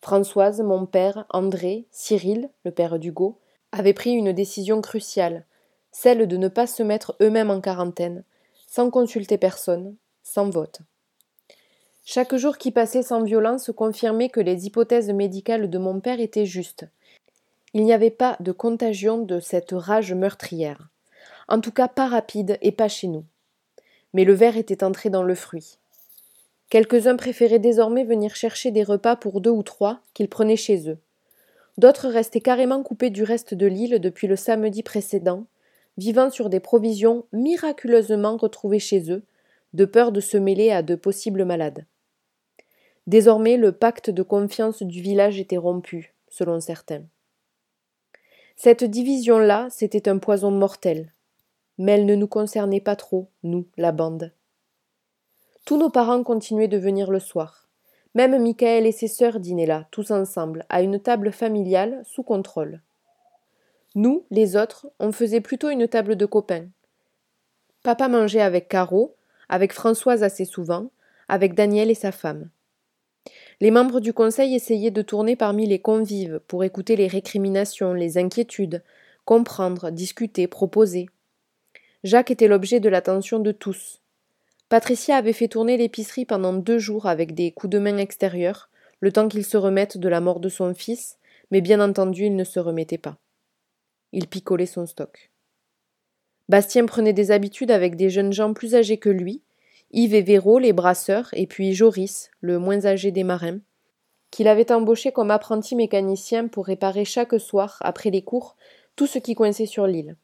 Françoise, 0.00 0.60
mon 0.60 0.84
père, 0.84 1.24
André, 1.30 1.86
Cyril, 1.90 2.50
le 2.64 2.72
père 2.72 2.98
d'Hugo, 2.98 3.38
avaient 3.72 3.94
pris 3.94 4.12
une 4.12 4.32
décision 4.32 4.80
cruciale, 4.80 5.46
celle 5.92 6.28
de 6.28 6.36
ne 6.36 6.48
pas 6.48 6.66
se 6.66 6.82
mettre 6.82 7.16
eux-mêmes 7.22 7.50
en 7.50 7.60
quarantaine, 7.60 8.24
sans 8.66 8.90
consulter 8.90 9.38
personne, 9.38 9.96
sans 10.22 10.50
vote. 10.50 10.80
Chaque 12.06 12.36
jour 12.36 12.58
qui 12.58 12.70
passait 12.70 13.02
sans 13.02 13.22
violence 13.22 13.70
confirmait 13.74 14.28
que 14.28 14.40
les 14.40 14.66
hypothèses 14.66 15.10
médicales 15.10 15.70
de 15.70 15.78
mon 15.78 16.00
père 16.00 16.20
étaient 16.20 16.44
justes. 16.44 16.86
Il 17.72 17.82
n'y 17.82 17.94
avait 17.94 18.10
pas 18.10 18.36
de 18.40 18.52
contagion 18.52 19.18
de 19.18 19.40
cette 19.40 19.72
rage 19.72 20.12
meurtrière. 20.12 20.90
En 21.48 21.60
tout 21.60 21.72
cas 21.72 21.88
pas 21.88 22.06
rapide 22.06 22.58
et 22.60 22.72
pas 22.72 22.88
chez 22.88 23.08
nous. 23.08 23.24
Mais 24.12 24.24
le 24.24 24.34
verre 24.34 24.58
était 24.58 24.84
entré 24.84 25.08
dans 25.08 25.22
le 25.22 25.34
fruit. 25.34 25.78
Quelques-uns 26.68 27.16
préféraient 27.16 27.58
désormais 27.58 28.04
venir 28.04 28.36
chercher 28.36 28.70
des 28.70 28.82
repas 28.82 29.16
pour 29.16 29.40
deux 29.40 29.50
ou 29.50 29.62
trois 29.62 30.00
qu'ils 30.12 30.28
prenaient 30.28 30.56
chez 30.56 30.90
eux. 30.90 30.98
D'autres 31.78 32.08
restaient 32.08 32.40
carrément 32.40 32.82
coupés 32.82 33.10
du 33.10 33.22
reste 33.22 33.54
de 33.54 33.66
l'île 33.66 33.98
depuis 33.98 34.26
le 34.26 34.36
samedi 34.36 34.82
précédent, 34.82 35.46
vivant 35.96 36.30
sur 36.30 36.50
des 36.50 36.60
provisions 36.60 37.24
miraculeusement 37.32 38.36
retrouvées 38.36 38.78
chez 38.78 39.10
eux, 39.10 39.22
de 39.72 39.86
peur 39.86 40.12
de 40.12 40.20
se 40.20 40.36
mêler 40.36 40.70
à 40.70 40.82
de 40.82 40.96
possibles 40.96 41.46
malades. 41.46 41.86
Désormais, 43.06 43.56
le 43.56 43.72
pacte 43.72 44.10
de 44.10 44.22
confiance 44.22 44.82
du 44.82 45.02
village 45.02 45.38
était 45.38 45.58
rompu, 45.58 46.14
selon 46.28 46.60
certains. 46.60 47.02
Cette 48.56 48.84
division-là, 48.84 49.68
c'était 49.70 50.08
un 50.08 50.18
poison 50.18 50.50
mortel. 50.50 51.12
Mais 51.76 51.92
elle 51.92 52.06
ne 52.06 52.14
nous 52.14 52.28
concernait 52.28 52.80
pas 52.80 52.96
trop, 52.96 53.28
nous, 53.42 53.66
la 53.76 53.92
bande. 53.92 54.32
Tous 55.64 55.76
nos 55.76 55.90
parents 55.90 56.22
continuaient 56.22 56.68
de 56.68 56.78
venir 56.78 57.10
le 57.10 57.18
soir. 57.18 57.68
Même 58.14 58.40
Michael 58.40 58.86
et 58.86 58.92
ses 58.92 59.08
sœurs 59.08 59.40
dînaient 59.40 59.66
là, 59.66 59.86
tous 59.90 60.12
ensemble, 60.12 60.64
à 60.68 60.82
une 60.82 61.00
table 61.00 61.32
familiale, 61.32 62.02
sous 62.04 62.22
contrôle. 62.22 62.80
Nous, 63.96 64.24
les 64.30 64.56
autres, 64.56 64.86
on 65.00 65.10
faisait 65.10 65.40
plutôt 65.40 65.68
une 65.68 65.88
table 65.88 66.16
de 66.16 66.26
copains. 66.26 66.66
Papa 67.82 68.08
mangeait 68.08 68.40
avec 68.40 68.68
Caro, 68.68 69.16
avec 69.48 69.72
Françoise 69.72 70.22
assez 70.22 70.44
souvent, 70.44 70.90
avec 71.28 71.54
Daniel 71.54 71.90
et 71.90 71.94
sa 71.94 72.12
femme. 72.12 72.50
Les 73.60 73.70
membres 73.70 74.00
du 74.00 74.12
conseil 74.12 74.54
essayaient 74.54 74.90
de 74.90 75.02
tourner 75.02 75.36
parmi 75.36 75.66
les 75.66 75.78
convives 75.78 76.40
pour 76.48 76.64
écouter 76.64 76.96
les 76.96 77.06
récriminations, 77.06 77.92
les 77.92 78.18
inquiétudes, 78.18 78.82
comprendre, 79.24 79.90
discuter, 79.90 80.46
proposer. 80.46 81.08
Jacques 82.02 82.30
était 82.30 82.48
l'objet 82.48 82.80
de 82.80 82.88
l'attention 82.88 83.38
de 83.38 83.52
tous. 83.52 84.00
Patricia 84.68 85.16
avait 85.16 85.32
fait 85.32 85.48
tourner 85.48 85.76
l'épicerie 85.76 86.24
pendant 86.24 86.52
deux 86.52 86.78
jours 86.78 87.06
avec 87.06 87.34
des 87.34 87.52
coups 87.52 87.70
de 87.70 87.78
main 87.78 87.96
extérieurs, 87.96 88.70
le 89.00 89.12
temps 89.12 89.28
qu'il 89.28 89.44
se 89.44 89.56
remette 89.56 89.98
de 89.98 90.08
la 90.08 90.20
mort 90.20 90.40
de 90.40 90.48
son 90.48 90.74
fils, 90.74 91.18
mais 91.50 91.60
bien 91.60 91.80
entendu 91.80 92.24
il 92.24 92.36
ne 92.36 92.44
se 92.44 92.58
remettait 92.58 92.98
pas. 92.98 93.18
Il 94.12 94.26
picolait 94.26 94.66
son 94.66 94.86
stock. 94.86 95.30
Bastien 96.48 96.86
prenait 96.86 97.12
des 97.12 97.30
habitudes 97.30 97.70
avec 97.70 97.96
des 97.96 98.10
jeunes 98.10 98.32
gens 98.32 98.52
plus 98.52 98.74
âgés 98.74 98.98
que 98.98 99.08
lui, 99.08 99.42
Yves 99.96 100.14
et 100.14 100.22
Véro, 100.22 100.58
les 100.58 100.72
brasseurs, 100.72 101.28
et 101.34 101.46
puis 101.46 101.72
Joris, 101.72 102.28
le 102.40 102.58
moins 102.58 102.84
âgé 102.84 103.12
des 103.12 103.22
marins, 103.22 103.60
qu'il 104.32 104.48
avait 104.48 104.72
embauché 104.72 105.12
comme 105.12 105.30
apprenti 105.30 105.76
mécanicien 105.76 106.48
pour 106.48 106.66
réparer 106.66 107.04
chaque 107.04 107.38
soir, 107.38 107.76
après 107.80 108.10
les 108.10 108.22
cours, 108.22 108.56
tout 108.96 109.06
ce 109.06 109.20
qui 109.20 109.36
coinçait 109.36 109.66
sur 109.66 109.86
l'île. 109.86 110.16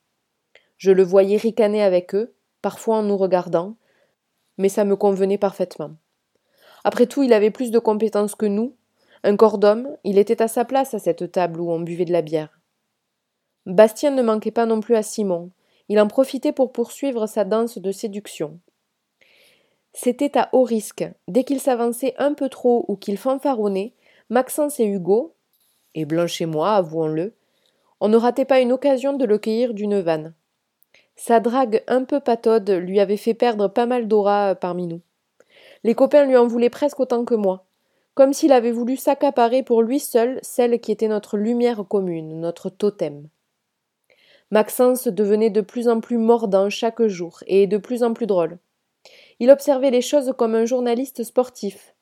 Je 0.77 0.91
le 0.91 1.05
voyais 1.05 1.37
ricaner 1.37 1.85
avec 1.85 2.17
eux, 2.17 2.35
parfois 2.63 2.97
en 2.97 3.05
nous 3.05 3.17
regardant, 3.17 3.77
mais 4.59 4.69
ça 4.69 4.85
me 4.85 4.97
convenait 4.97 5.39
parfaitement. 5.39 5.93
Après 6.83 7.07
tout, 7.07 7.23
il 7.23 7.33
avait 7.33 7.53
plus 7.53 7.71
de 7.71 7.79
compétences 7.79 8.35
que 8.35 8.47
nous. 8.47 8.75
Un 9.23 9.37
corps 9.37 9.59
d'homme, 9.59 9.97
il 10.03 10.19
était 10.19 10.43
à 10.43 10.49
sa 10.49 10.65
place 10.65 10.95
à 10.95 10.99
cette 10.99 11.31
table 11.31 11.61
où 11.61 11.71
on 11.71 11.79
buvait 11.79 12.07
de 12.07 12.13
la 12.13 12.23
bière. 12.23 12.59
Bastien 13.67 14.11
ne 14.11 14.23
manquait 14.23 14.51
pas 14.51 14.67
non 14.67 14.81
plus 14.81 14.97
à 14.97 15.05
Simon. 15.05 15.53
Il 15.89 16.01
en 16.01 16.09
profitait 16.09 16.53
pour 16.53 16.73
poursuivre 16.73 17.29
sa 17.29 17.45
danse 17.45 17.79
de 17.79 17.93
séduction. 17.93 18.59
C'était 19.93 20.39
à 20.39 20.49
haut 20.53 20.63
risque. 20.63 21.05
Dès 21.29 21.45
qu'il 21.45 21.61
s'avançait 21.61 22.15
un 22.19 22.35
peu 22.35 22.49
trop 22.49 22.85
ou 22.89 22.97
qu'il 22.97 23.19
fanfaronnait, 23.19 23.95
Maxence 24.29 24.79
et 24.79 24.85
Hugo, 24.85 25.35
et 25.95 26.05
Blanche 26.05 26.41
et 26.41 26.47
moi, 26.47 26.75
avouons-le, 26.75 27.35
on 28.01 28.09
ne 28.09 28.17
ratait 28.17 28.45
pas 28.45 28.61
une 28.61 28.73
occasion 28.73 29.13
de 29.13 29.25
le 29.25 29.39
cueillir 29.39 29.75
d'une 29.75 30.01
vanne. 30.01 30.35
Sa 31.17 31.41
drague 31.41 31.83
un 31.87 32.05
peu 32.05 32.21
pataude 32.21 32.71
lui 32.71 33.01
avait 33.01 33.17
fait 33.17 33.35
perdre 33.35 33.69
pas 33.69 33.87
mal 33.87 34.09
d'aura 34.09 34.55
parmi 34.55 34.87
nous. 34.87 35.01
Les 35.85 35.95
copains 35.95 36.25
lui 36.25 36.37
en 36.37 36.47
voulaient 36.47 36.71
presque 36.71 37.01
autant 37.01 37.25
que 37.25 37.35
moi, 37.35 37.67
comme 38.15 38.33
s'il 38.33 38.53
avait 38.53 38.71
voulu 38.71 38.97
s'accaparer 38.97 39.63
pour 39.63 39.83
lui 39.83 40.01
seul 40.01 40.39
celle 40.43 40.81
qui 40.81 40.93
était 40.93 41.09
notre 41.09 41.37
lumière 41.37 41.85
commune, 41.89 42.41
notre 42.41 42.71
totem. 42.71 43.29
Maxence 44.51 45.09
devenait 45.09 45.51
de 45.51 45.61
plus 45.61 45.89
en 45.89 46.01
plus 46.01 46.19
mordant 46.19 46.71
chaque 46.71 47.03
jour 47.07 47.43
et 47.47 47.67
de 47.67 47.79
plus 47.79 48.03
en 48.03 48.15
plus 48.15 48.27
drôle. 48.27 48.59
Il 49.41 49.51
observait 49.51 49.91
les 49.91 50.01
choses 50.01 50.33
comme 50.39 50.55
un 50.55 50.65
journaliste 50.65 51.25
sportif. 51.25 51.95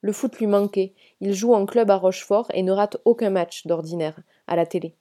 Le 0.00 0.12
foot 0.12 0.38
lui 0.38 0.46
manquait. 0.46 0.94
Il 1.20 1.34
joue 1.34 1.52
en 1.52 1.66
club 1.66 1.90
à 1.90 1.96
Rochefort 1.96 2.46
et 2.54 2.62
ne 2.62 2.72
rate 2.72 2.96
aucun 3.04 3.30
match 3.30 3.66
d'ordinaire 3.66 4.18
à 4.46 4.56
la 4.56 4.64
télé. 4.64 4.94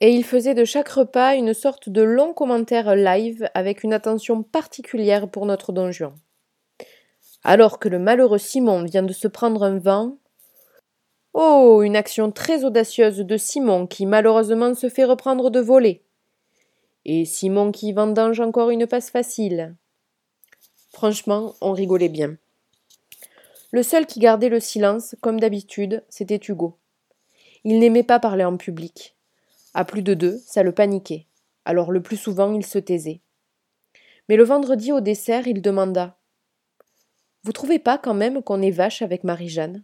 Et 0.00 0.12
il 0.12 0.24
faisait 0.24 0.54
de 0.54 0.64
chaque 0.64 0.88
repas 0.88 1.34
une 1.34 1.54
sorte 1.54 1.88
de 1.88 2.02
long 2.02 2.32
commentaire 2.32 2.94
live 2.94 3.50
avec 3.54 3.82
une 3.82 3.92
attention 3.92 4.42
particulière 4.44 5.28
pour 5.28 5.46
notre 5.46 5.72
don 5.72 5.90
alors 7.44 7.78
que 7.78 7.88
le 7.88 7.98
malheureux 7.98 8.38
Simon 8.38 8.84
vient 8.84 9.02
de 9.02 9.12
se 9.12 9.28
prendre 9.28 9.62
un 9.62 9.78
vent. 9.78 10.16
Oh. 11.32 11.82
Une 11.82 11.96
action 11.96 12.30
très 12.30 12.64
audacieuse 12.64 13.18
de 13.18 13.36
Simon 13.36 13.86
qui 13.86 14.04
malheureusement 14.04 14.74
se 14.74 14.88
fait 14.88 15.04
reprendre 15.04 15.50
de 15.50 15.60
voler. 15.60 16.02
Et 17.06 17.24
Simon 17.24 17.72
qui 17.72 17.92
vendange 17.92 18.40
encore 18.40 18.70
une 18.70 18.86
passe 18.86 19.10
facile. 19.10 19.74
Franchement, 21.00 21.54
on 21.62 21.72
rigolait 21.72 22.10
bien. 22.10 22.36
Le 23.70 23.82
seul 23.82 24.04
qui 24.04 24.20
gardait 24.20 24.50
le 24.50 24.60
silence, 24.60 25.16
comme 25.22 25.40
d'habitude, 25.40 26.04
c'était 26.10 26.38
Hugo. 26.46 26.76
Il 27.64 27.78
n'aimait 27.78 28.02
pas 28.02 28.20
parler 28.20 28.44
en 28.44 28.58
public. 28.58 29.16
À 29.72 29.86
plus 29.86 30.02
de 30.02 30.12
deux, 30.12 30.36
ça 30.44 30.62
le 30.62 30.72
paniquait. 30.72 31.26
Alors 31.64 31.90
le 31.90 32.02
plus 32.02 32.18
souvent, 32.18 32.52
il 32.52 32.66
se 32.66 32.78
taisait. 32.78 33.22
Mais 34.28 34.36
le 34.36 34.44
vendredi 34.44 34.92
au 34.92 35.00
dessert, 35.00 35.46
il 35.46 35.62
demanda 35.62 36.18
Vous 37.44 37.52
trouvez 37.52 37.78
pas 37.78 37.96
quand 37.96 38.12
même 38.12 38.42
qu'on 38.42 38.60
est 38.60 38.70
vache 38.70 39.00
avec 39.00 39.24
Marie-Jeanne? 39.24 39.82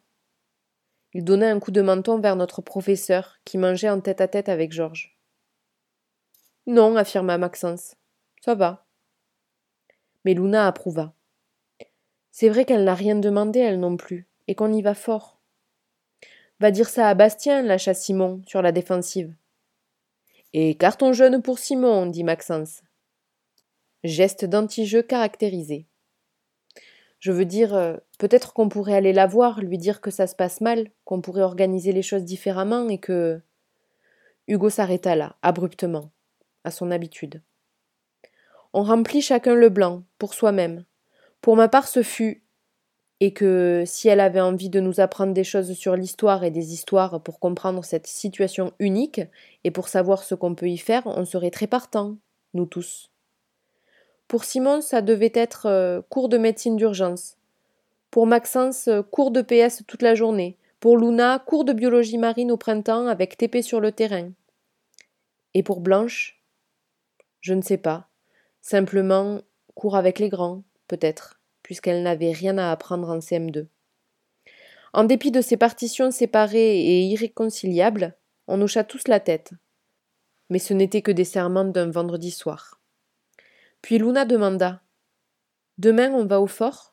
Il 1.15 1.25
donna 1.25 1.51
un 1.51 1.61
coup 1.61 1.71
de 1.71 1.81
menton 1.81 2.21
vers 2.21 2.37
notre 2.37 2.61
professeur, 2.61 3.39
qui 3.47 3.57
mangeait 3.57 3.89
en 3.89 4.03
tête 4.03 4.21
à 4.21 4.29
tête 4.29 4.51
avec 4.51 4.71
Georges. 4.71 5.17
Non, 6.67 6.95
affirma 6.95 7.39
Maxence. 7.39 7.95
Ça 8.45 8.55
va. 8.55 8.86
Mais 10.27 10.35
Luna 10.35 10.67
approuva. 10.67 11.15
C'est 12.33 12.49
vrai 12.49 12.65
qu'elle 12.65 12.83
n'a 12.83 12.97
rien 12.97 13.15
demandé, 13.15 13.61
elle 13.61 13.79
non 13.79 13.97
plus, 13.97 14.27
et 14.49 14.57
qu'on 14.57 14.73
y 14.73 14.83
va 14.83 14.95
fort. 14.95 15.39
Va 16.59 16.73
dire 16.73 16.89
ça 16.89 17.09
à 17.09 17.15
Bastien, 17.15 17.63
lâcha 17.63 17.95
Simon, 17.95 18.43
sur 18.45 18.61
la 18.61 18.73
défensive. 18.73 19.33
Et 20.53 20.75
carton 20.75 21.13
jaune 21.13 21.43
pour 21.43 21.61
Simon, 21.61 22.07
dit 22.07 22.25
Maxence. 22.25 22.83
Geste 24.03 24.45
d'anti-jeu 24.45 25.01
caractérisé. 25.01 25.87
Je 27.21 27.31
veux 27.31 27.45
dire, 27.45 27.77
euh, 27.77 27.97
peut-être 28.19 28.53
qu'on 28.53 28.69
pourrait 28.69 28.97
aller 28.97 29.13
la 29.13 29.29
voir, 29.29 29.61
lui 29.61 29.79
dire 29.79 30.01
que 30.01 30.11
ça 30.11 30.27
se 30.27 30.35
passe 30.35 30.61
mal, 30.61 30.91
qu'on 31.05 31.21
pourrait 31.21 31.43
organiser 31.43 31.93
les 31.93 32.03
choses 32.03 32.25
différemment 32.25 32.89
et 32.89 32.99
que. 32.99 33.41
Hugo 34.49 34.71
s'arrêta 34.71 35.15
là, 35.15 35.37
abruptement, 35.43 36.11
à 36.65 36.73
son 36.73 36.91
habitude. 36.91 37.43
On 38.79 38.83
remplit 38.83 39.23
chacun 39.23 39.55
le 39.55 39.71
blanc, 39.71 40.03
pour 40.19 40.35
soi-même, 40.35 40.85
pour 41.41 41.57
ma 41.57 41.67
part, 41.67 41.89
ce 41.89 42.03
fut 42.03 42.43
et 43.21 43.33
que 43.33 43.85
si 43.87 44.07
elle 44.07 44.21
avait 44.21 44.43
envie 44.43 44.69
de 44.69 44.81
nous 44.81 45.01
apprendre 45.01 45.33
des 45.33 45.45
choses 45.45 45.73
sur 45.73 45.97
l'histoire 45.97 46.45
et 46.45 46.51
des 46.51 46.75
histoires 46.75 47.23
pour 47.23 47.41
comprendre 47.41 47.83
cette 47.87 48.07
situation 48.07 48.75
unique 48.79 49.23
et 49.65 49.71
pour 49.71 49.89
savoir 49.89 50.23
ce 50.23 50.35
qu'on 50.35 50.55
peut 50.55 50.69
y 50.69 50.77
faire, 50.77 51.05
on 51.07 51.25
serait 51.25 51.51
très 51.51 51.67
partants, 51.67 52.17
nous 52.53 52.67
tous. 52.67 53.11
Pour 54.29 54.45
Simon, 54.45 54.83
ça 54.83 55.01
devait 55.01 55.33
être 55.35 55.65
euh, 55.65 56.03
cours 56.11 56.29
de 56.29 56.37
médecine 56.37 56.77
d'urgence. 56.77 57.39
Pour 58.11 58.27
Maxence, 58.27 58.89
euh, 58.89 59.01
cours 59.01 59.31
de 59.31 59.41
PS 59.41 59.85
toute 59.87 60.03
la 60.03 60.15
journée. 60.15 60.59
Pour 60.81 60.99
Luna, 60.99 61.39
cours 61.39 61.65
de 61.65 61.73
biologie 61.73 62.19
marine 62.19 62.53
au 62.53 62.59
printemps 62.59 63.07
avec 63.07 63.39
TP 63.39 63.63
sur 63.63 63.81
le 63.81 63.93
terrain. 63.93 64.33
Et 65.55 65.63
pour 65.63 65.81
Blanche 65.81 66.43
Je 67.41 67.55
ne 67.55 67.63
sais 67.63 67.79
pas. 67.79 68.11
Simplement, 68.69 69.43
cours 69.77 69.95
avec 69.95 70.19
les 70.19 70.29
grands, 70.29 70.65
peut-être 70.89 71.39
puisqu'elle 71.63 72.03
n'avait 72.03 72.33
rien 72.33 72.59
à 72.59 72.73
apprendre 72.73 73.09
en 73.09 73.21
CM2. 73.21 73.69
En 74.93 75.05
dépit 75.05 75.31
de 75.31 75.41
ces 75.41 75.57
partitions 75.57 76.11
séparées 76.11 76.81
et 76.81 77.03
irréconciliables, 77.03 78.17
on 78.49 78.61
hocha 78.61 78.83
tous 78.83 79.07
la 79.07 79.21
tête. 79.21 79.53
Mais 80.51 80.59
ce 80.59 80.75
n'était 80.75 81.01
que 81.01 81.13
des 81.13 81.23
serments 81.23 81.65
d'un 81.65 81.93
vendredi 81.93 82.33
soir. 82.33 82.81
Puis 83.83 83.99
Luna 83.99 84.25
demanda 84.25 84.83
Demain 85.79 86.11
on 86.11 86.27
va 86.27 86.41
au 86.41 86.49
fort 86.49 86.93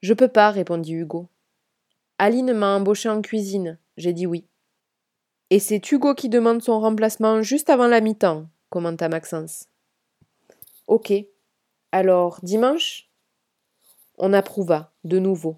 Je 0.00 0.14
peux 0.14 0.28
pas, 0.28 0.50
répondit 0.50 0.94
Hugo. 0.94 1.28
Aline 2.16 2.54
m'a 2.54 2.76
embauché 2.76 3.10
en 3.10 3.20
cuisine. 3.20 3.78
J'ai 3.98 4.14
dit 4.14 4.26
oui. 4.26 4.46
Et 5.50 5.58
c'est 5.58 5.92
Hugo 5.92 6.14
qui 6.14 6.30
demande 6.30 6.62
son 6.62 6.80
remplacement 6.80 7.42
juste 7.42 7.68
avant 7.68 7.88
la 7.88 8.00
mi-temps, 8.00 8.48
commenta 8.70 9.10
Maxence. 9.10 9.68
Ok. 10.86 11.12
Alors, 11.92 12.40
dimanche 12.42 13.12
on 14.18 14.32
approuva, 14.32 14.92
de 15.04 15.18
nouveau. 15.18 15.56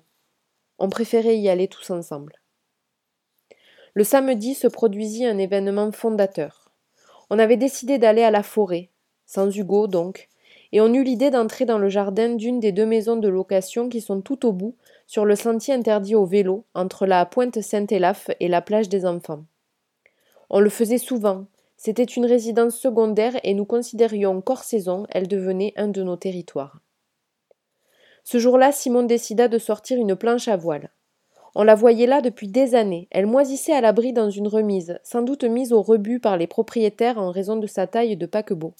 On 0.79 0.89
préférait 0.89 1.37
y 1.37 1.49
aller 1.49 1.69
tous 1.69 1.91
ensemble. 1.91 2.41
Le 3.95 4.05
samedi 4.05 4.55
se 4.55 4.67
produisit 4.67 5.27
un 5.27 5.39
événement 5.39 5.93
fondateur. 5.93 6.73
On 7.31 7.39
avait 7.39 7.57
décidé 7.57 7.99
d'aller 7.99 8.23
à 8.23 8.31
la 8.31 8.43
forêt, 8.43 8.91
sans 9.27 9.55
Hugo 9.55 9.87
donc, 9.87 10.29
et 10.73 10.81
on 10.81 10.93
eut 10.93 11.05
l'idée 11.05 11.31
d'entrer 11.31 11.65
dans 11.65 11.79
le 11.79 11.89
jardin 11.89 12.31
d'une 12.31 12.59
des 12.59 12.73
deux 12.73 12.87
maisons 12.87 13.17
de 13.17 13.29
location 13.29 13.89
qui 13.89 14.01
sont 14.01 14.21
tout 14.21 14.47
au 14.47 14.53
bout, 14.53 14.77
sur 15.07 15.25
le 15.25 15.37
sentier 15.37 15.75
interdit 15.75 16.15
au 16.15 16.25
vélo, 16.25 16.65
entre 16.75 17.07
la 17.07 17.27
pointe 17.27 17.61
Saint-Élaphe 17.61 18.31
et 18.41 18.49
la 18.49 18.63
plage 18.63 18.89
des 18.89 19.05
enfants. 19.05 19.45
On 20.49 20.61
le 20.61 20.71
faisait 20.71 20.99
souvent, 20.99 21.47
c'était 21.77 22.05
une 22.05 22.27
résidence 22.27 22.77
secondaire 22.77 23.35
et 23.43 23.55
nous 23.55 23.65
considérions 23.65 24.41
qu'hors 24.41 24.65
saison, 24.65 25.07
elle 25.11 25.29
devenait 25.29 25.73
un 25.77 25.89
de 25.89 26.03
nos 26.03 26.17
territoires. 26.17 26.81
Ce 28.23 28.39
jour-là, 28.39 28.73
Simon 28.73 29.03
décida 29.03 29.49
de 29.49 29.59
sortir 29.59 29.99
une 29.99 30.17
planche 30.17 30.49
à 30.49 30.57
voile. 30.57 30.91
On 31.55 31.63
la 31.63 31.75
voyait 31.75 32.07
là 32.07 32.21
depuis 32.21 32.49
des 32.49 32.75
années. 32.75 33.07
Elle 33.11 33.27
moisissait 33.27 33.75
à 33.75 33.81
l'abri 33.81 34.13
dans 34.13 34.31
une 34.31 34.49
remise, 34.49 34.99
sans 35.05 35.23
doute 35.23 35.45
mise 35.45 35.73
au 35.73 35.83
rebut 35.83 36.21
par 36.21 36.37
les 36.37 36.47
propriétaires 36.47 37.19
en 37.19 37.31
raison 37.31 37.57
de 37.57 37.67
sa 37.67 37.87
taille 37.87 38.17
de 38.17 38.27
paquebot. 38.27 38.75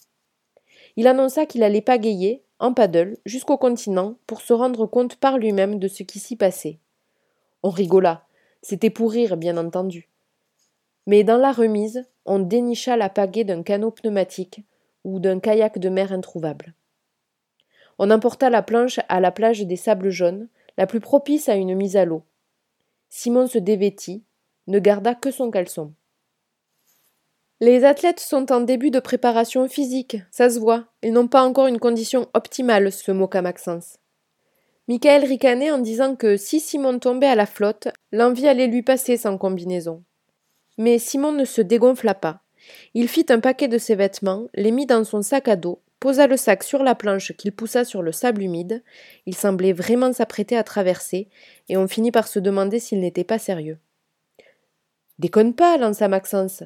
Il 0.97 1.07
annonça 1.07 1.47
qu'il 1.47 1.63
allait 1.63 1.81
pagayer, 1.81 2.43
en 2.59 2.73
paddle, 2.73 3.19
jusqu'au 3.27 3.59
continent, 3.59 4.17
pour 4.27 4.41
se 4.41 4.53
rendre 4.53 4.87
compte 4.87 5.17
par 5.17 5.39
lui-même 5.39 5.79
de 5.79 5.89
ce 5.89 6.03
qui 6.03 6.19
s'y 6.19 6.37
passait. 6.37 6.79
On 7.63 7.71
rigola. 7.71 8.25
C'était 8.63 8.91
pour 8.91 9.13
rire, 9.13 9.37
bien 9.37 9.57
entendu. 9.57 10.09
Mais 11.07 11.25
dans 11.25 11.37
la 11.37 11.53
remise, 11.53 12.05
on 12.25 12.39
dénicha 12.39 12.97
la 12.97 13.09
pagaie 13.09 13.45
d'un 13.45 13.63
canot 13.63 13.91
pneumatique 13.91 14.65
ou 15.05 15.21
d'un 15.21 15.41
kayak 15.41 15.79
de 15.79 15.89
mer 15.89 16.13
introuvable. 16.13 16.75
On 17.99 18.11
emporta 18.11 18.51
la 18.51 18.63
planche 18.63 19.01
à 19.09 19.21
la 19.21 19.31
plage 19.31 19.61
des 19.61 19.77
Sables 19.77 20.11
jaunes, 20.11 20.49
la 20.77 20.87
plus 20.87 21.01
propice 21.01 21.49
à 21.49 21.55
une 21.55 21.75
mise 21.75 21.97
à 21.97 22.05
l'eau. 22.05 22.23
Simon 23.09 23.47
se 23.47 23.59
dévêtit, 23.59 24.25
ne 24.67 24.79
garda 24.79 25.15
que 25.15 25.31
son 25.31 25.51
caleçon. 25.51 25.93
Les 27.61 27.85
athlètes 27.85 28.21
sont 28.21 28.51
en 28.51 28.61
début 28.61 28.91
de 28.91 28.99
préparation 28.99 29.69
physique, 29.69 30.17
ça 30.31 30.51
se 30.51 30.59
voit. 30.59 30.87
Ils 31.03 31.13
n'ont 31.13 31.29
pas 31.29 31.45
encore 31.45 31.69
une 31.69 31.79
condition 31.79 32.29
optimale, 32.35 32.91
se 32.91 33.13
moqua 33.13 33.43
Maxence. 33.43 33.99
Michael 34.89 35.25
ricanait 35.25 35.71
en 35.71 35.79
disant 35.79 36.17
que 36.17 36.37
si 36.37 36.61
Simon 36.61 36.99
tombait 36.99 37.29
à 37.29 37.37
la 37.37 37.47
flotte, 37.47 37.89
l'envie 38.11 38.49
allait 38.49 38.67
lui 38.67 38.83
passer 38.83 39.17
sans 39.17 39.39
combinaison. 39.39 40.03
Mais 40.79 40.99
Simon 40.99 41.33
ne 41.33 41.45
se 41.45 41.61
dégonfla 41.61 42.15
pas. 42.15 42.43
Il 42.95 43.09
fit 43.09 43.27
un 43.29 43.41
paquet 43.41 43.69
de 43.69 43.79
ses 43.79 43.95
vêtements, 43.95 44.49
les 44.55 44.71
mit 44.71 44.87
dans 44.87 45.05
son 45.05 45.23
sac 45.23 45.49
à 45.49 45.57
dos, 45.57 45.81
posa 46.01 46.27
le 46.27 46.37
sac 46.37 46.63
sur 46.63 46.83
la 46.83 46.95
planche 46.95 47.33
qu'il 47.33 47.53
poussa 47.53 47.85
sur 47.85 48.03
le 48.03 48.13
sable 48.13 48.43
humide. 48.43 48.83
Il 49.27 49.35
semblait 49.35 49.73
vraiment 49.73 50.13
s'apprêter 50.13 50.57
à 50.57 50.65
traverser, 50.65 51.29
et 51.69 51.77
on 51.77 51.89
finit 51.89 52.11
par 52.11 52.29
se 52.29 52.39
demander 52.39 52.79
s'il 52.79 53.01
n'était 53.01 53.25
pas 53.25 53.39
sérieux. 53.39 53.79
Déconne 55.19 55.55
pas, 55.55 55.77
lança 55.77 56.09
Maxence. 56.09 56.65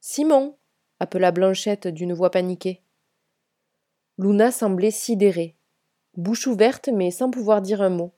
Simon, 0.00 0.56
appela 0.98 1.30
Blanchette 1.30 1.88
d'une 1.88 2.12
voix 2.12 2.30
paniquée. 2.30 2.82
Luna 4.18 4.50
semblait 4.50 4.90
sidérée, 4.90 5.56
bouche 6.16 6.46
ouverte 6.46 6.90
mais 6.92 7.10
sans 7.10 7.30
pouvoir 7.30 7.62
dire 7.62 7.80
un 7.80 7.88
mot. 7.88 8.12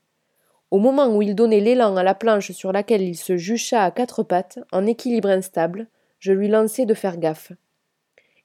Au 0.73 0.79
moment 0.79 1.15
où 1.15 1.21
il 1.21 1.35
donnait 1.35 1.61
l'élan 1.61 1.97
à 1.99 2.03
la 2.03 2.15
planche 2.15 2.51
sur 2.53 2.73
laquelle 2.73 3.03
il 3.03 3.15
se 3.15 3.37
jucha 3.37 3.85
à 3.85 3.91
quatre 3.91 4.23
pattes, 4.23 4.59
en 4.73 4.87
équilibre 4.87 5.29
instable, 5.29 5.87
je 6.19 6.33
lui 6.33 6.49
lançai 6.49 6.87
de 6.87 6.95
faire 6.95 7.19
gaffe 7.19 7.53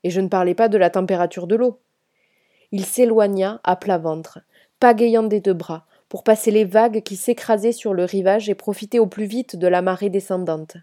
et 0.04 0.10
je 0.10 0.20
ne 0.20 0.28
parlais 0.28 0.54
pas 0.54 0.68
de 0.68 0.78
la 0.78 0.90
température 0.90 1.48
de 1.48 1.56
l'eau. 1.56 1.80
Il 2.74 2.84
s'éloigna 2.84 3.62
à 3.64 3.78
plat 3.78 3.98
ventre, 3.98 4.40
pagayant 4.82 5.24
des 5.24 5.40
deux 5.40 5.54
bras, 5.54 5.86
pour 6.10 6.26
passer 6.26 6.52
les 6.52 6.66
vagues 6.66 7.02
qui 7.02 7.16
s'écrasaient 7.16 7.72
sur 7.72 7.94
le 7.94 8.04
rivage 8.04 8.50
et 8.50 8.56
profiter 8.56 9.00
au 9.00 9.08
plus 9.08 9.26
vite 9.26 9.56
de 9.56 9.68
la 9.68 9.82
marée 9.82 10.10
descendante. 10.10 10.76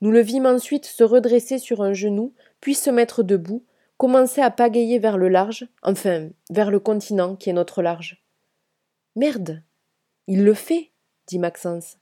Nous 0.00 0.12
le 0.12 0.20
vîmes 0.20 0.46
ensuite 0.46 0.86
se 0.86 1.02
redresser 1.02 1.58
sur 1.58 1.82
un 1.82 1.92
genou, 1.92 2.34
puis 2.60 2.76
se 2.76 2.90
mettre 2.90 3.24
debout, 3.24 3.64
commencer 3.96 4.42
à 4.42 4.52
pagayer 4.52 5.00
vers 5.00 5.18
le 5.18 5.28
large, 5.28 5.66
enfin 5.82 6.28
vers 6.50 6.70
le 6.70 6.78
continent 6.78 7.34
qui 7.34 7.50
est 7.50 7.54
notre 7.54 7.82
large. 7.82 8.22
Merde. 9.16 9.64
Il 10.30 10.44
le 10.44 10.52
fait, 10.52 10.90
dit 11.26 11.38
Maxence. 11.38 11.96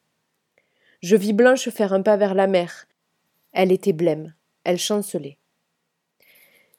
Je 1.01 1.15
vis 1.15 1.33
Blanche 1.33 1.69
faire 1.69 1.93
un 1.93 2.03
pas 2.03 2.17
vers 2.17 2.35
la 2.35 2.49
mer. 2.49 2.89
Elle 3.53 3.71
était 3.71 3.93
blême, 3.93 4.35
elle 4.65 4.81
chancelait. 4.81 5.39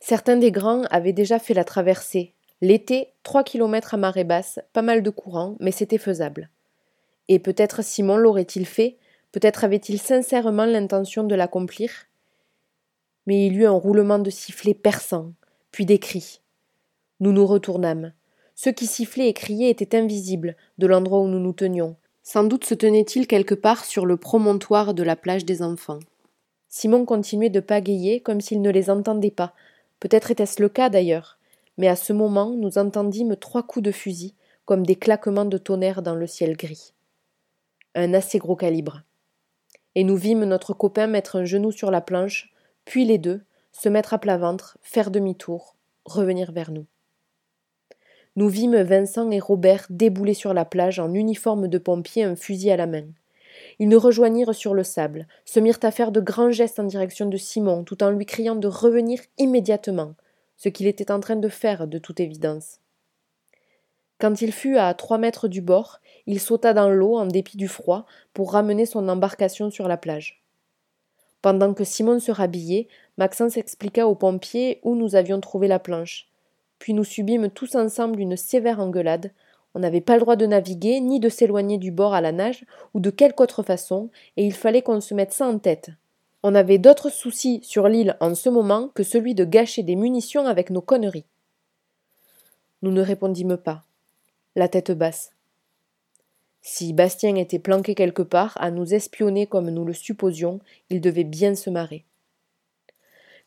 Certains 0.02 0.36
des 0.36 0.52
grands 0.52 0.84
avaient 0.92 1.14
déjà 1.14 1.40
fait 1.40 1.54
la 1.54 1.64
traversée. 1.64 2.34
L'été, 2.60 3.14
trois 3.24 3.46
kilomètres 3.46 3.94
à 3.94 3.98
marée 3.98 4.26
basse, 4.26 4.60
pas 4.74 4.82
mal 4.82 5.02
de 5.02 5.10
courant, 5.10 5.56
mais 5.62 5.72
c'était 5.72 5.98
faisable. 5.98 6.50
Et 7.30 7.40
peut-être 7.40 7.82
Simon 7.82 8.18
l'aurait-il 8.18 8.66
fait, 8.66 8.98
peut-être 9.32 9.64
avait-il 9.64 10.00
sincèrement 10.00 10.66
l'intention 10.66 11.24
de 11.24 11.36
l'accomplir. 11.36 11.92
Mais 13.26 13.48
il 13.48 13.54
y 13.54 13.60
eut 13.60 13.68
un 13.68 13.72
roulement 13.72 14.20
de 14.20 14.30
sifflet 14.30 14.74
perçant, 14.74 15.32
puis 15.72 15.86
des 15.86 16.00
cris. 16.00 16.42
Nous 17.22 17.32
nous 17.32 17.48
retournâmes. 17.48 18.12
Ceux 18.60 18.72
qui 18.72 18.88
sifflaient 18.88 19.30
et 19.30 19.34
criaient 19.34 19.70
étaient 19.70 19.96
invisibles 19.96 20.56
de 20.80 20.88
l'endroit 20.88 21.20
où 21.20 21.28
nous 21.28 21.40
nous 21.40 21.54
tenions. 21.54 21.96
Sans 22.24 22.44
doute 22.44 22.66
se 22.66 22.74
tenaient-ils 22.74 23.28
quelque 23.28 23.54
part 23.54 23.86
sur 23.86 24.08
le 24.08 24.18
promontoire 24.18 24.96
de 24.96 25.04
la 25.04 25.16
plage 25.16 25.46
des 25.46 25.62
enfants. 25.62 26.00
Simon 26.68 27.06
continuait 27.06 27.52
de 27.52 27.60
pagayer 27.60 28.20
comme 28.20 28.42
s'il 28.42 28.64
ne 28.64 28.72
les 28.72 28.90
entendait 28.90 29.30
pas. 29.30 29.54
Peut-être 30.00 30.32
était-ce 30.32 30.60
le 30.60 30.70
cas 30.70 30.90
d'ailleurs. 30.90 31.38
Mais 31.78 31.88
à 31.88 31.96
ce 31.96 32.14
moment, 32.14 32.50
nous 32.50 32.80
entendîmes 32.80 33.36
trois 33.36 33.62
coups 33.62 33.84
de 33.84 33.92
fusil, 33.92 34.34
comme 34.66 34.88
des 34.88 34.96
claquements 34.96 35.46
de 35.46 35.60
tonnerre 35.60 36.02
dans 36.02 36.16
le 36.16 36.26
ciel 36.26 36.58
gris. 36.58 36.94
Un 37.94 38.16
assez 38.16 38.40
gros 38.40 38.56
calibre. 38.56 39.04
Et 39.94 40.04
nous 40.04 40.18
vîmes 40.18 40.46
notre 40.46 40.74
copain 40.74 41.06
mettre 41.06 41.36
un 41.36 41.46
genou 41.46 41.72
sur 41.72 41.92
la 41.92 42.02
planche, 42.02 42.52
puis 42.86 43.06
les 43.06 43.20
deux, 43.20 43.44
se 43.72 43.88
mettre 43.88 44.16
à 44.16 44.18
plat 44.18 44.40
ventre, 44.40 44.80
faire 44.82 45.12
demi-tour, 45.12 45.76
revenir 46.06 46.52
vers 46.52 46.72
nous. 46.72 46.88
Nous 48.38 48.50
vîmes 48.50 48.80
Vincent 48.84 49.32
et 49.32 49.40
Robert 49.40 49.88
débouler 49.90 50.36
sur 50.36 50.54
la 50.54 50.64
plage 50.64 51.00
en 51.00 51.12
uniforme 51.12 51.68
de 51.68 51.80
pompier, 51.80 52.24
un 52.24 52.36
fusil 52.36 52.70
à 52.70 52.78
la 52.78 52.86
main. 52.86 53.08
Ils 53.80 53.90
nous 53.90 54.00
rejoignirent 54.00 54.54
sur 54.54 54.76
le 54.76 54.84
sable, 54.84 55.28
se 55.44 55.60
mirent 55.60 55.80
à 55.82 55.90
faire 55.90 56.12
de 56.12 56.22
grands 56.22 56.52
gestes 56.52 56.80
en 56.80 56.84
direction 56.84 57.26
de 57.26 57.36
Simon, 57.36 57.84
tout 57.84 58.04
en 58.04 58.12
lui 58.12 58.28
criant 58.28 58.56
de 58.56 58.68
revenir 58.68 59.20
immédiatement, 59.40 60.14
ce 60.56 60.70
qu'il 60.70 60.86
était 60.86 61.12
en 61.12 61.20
train 61.20 61.36
de 61.36 61.50
faire 61.50 61.88
de 61.88 61.98
toute 61.98 62.20
évidence. 62.20 62.80
Quand 64.20 64.40
il 64.40 64.52
fut 64.52 64.78
à 64.78 64.94
trois 64.94 65.18
mètres 65.18 65.48
du 65.48 65.62
bord, 65.62 66.00
il 66.28 66.40
sauta 66.40 66.76
dans 66.76 66.92
l'eau 66.92 67.18
en 67.18 67.26
dépit 67.26 67.58
du 67.58 67.68
froid 67.68 68.06
pour 68.36 68.52
ramener 68.52 68.86
son 68.86 69.10
embarcation 69.10 69.72
sur 69.72 69.88
la 69.88 69.98
plage. 69.98 70.44
Pendant 71.42 71.74
que 71.74 71.84
Simon 71.84 72.20
se 72.20 72.32
rhabillait, 72.32 72.88
Maxence 73.18 73.58
expliqua 73.58 74.08
aux 74.08 74.14
pompiers 74.14 74.80
où 74.84 74.94
nous 74.94 75.16
avions 75.16 75.42
trouvé 75.42 75.68
la 75.68 75.80
planche. 75.80 76.30
Puis 76.80 76.94
nous 76.94 77.04
subîmes 77.04 77.50
tous 77.50 77.76
ensemble 77.76 78.20
une 78.20 78.38
sévère 78.38 78.80
engueulade, 78.80 79.32
on 79.78 79.80
n'avait 79.80 80.02
pas 80.02 80.16
le 80.16 80.22
droit 80.22 80.36
de 80.36 80.46
naviguer, 80.48 81.00
ni 81.02 81.20
de 81.20 81.30
s'éloigner 81.30 81.78
du 81.78 81.92
bord 81.92 82.14
à 82.16 82.22
la 82.22 82.32
nage, 82.32 82.66
ou 82.94 83.00
de 83.00 83.12
quelque 83.12 83.42
autre 83.42 83.62
façon, 83.62 84.10
et 84.36 84.44
il 84.44 84.54
fallait 84.54 84.82
qu'on 84.82 85.02
se 85.02 85.14
mette 85.14 85.34
ça 85.34 85.48
en 85.48 85.60
tête. 85.60 85.92
On 86.42 86.56
avait 86.56 86.78
d'autres 86.80 87.10
soucis 87.10 87.60
sur 87.64 87.88
l'île 87.88 88.18
en 88.20 88.34
ce 88.34 88.50
moment 88.50 88.90
que 88.96 89.04
celui 89.04 89.36
de 89.36 89.46
gâcher 89.46 89.84
des 89.84 89.96
munitions 89.96 90.48
avec 90.48 90.70
nos 90.70 90.82
conneries. 90.82 91.26
Nous 92.82 92.92
ne 92.92 93.02
répondîmes 93.02 93.58
pas, 93.58 93.84
la 94.56 94.68
tête 94.68 94.92
basse. 94.92 95.32
Si 96.62 96.92
Bastien 96.94 97.36
était 97.36 97.60
planqué 97.60 97.96
quelque 97.96 98.22
part 98.22 98.58
à 98.60 98.72
nous 98.72 98.94
espionner 98.94 99.48
comme 99.48 99.70
nous 99.70 99.86
le 99.86 99.94
supposions, 99.94 100.60
il 100.90 101.02
devait 101.02 101.24
bien 101.24 101.56
se 101.56 101.70
marrer. 101.70 102.04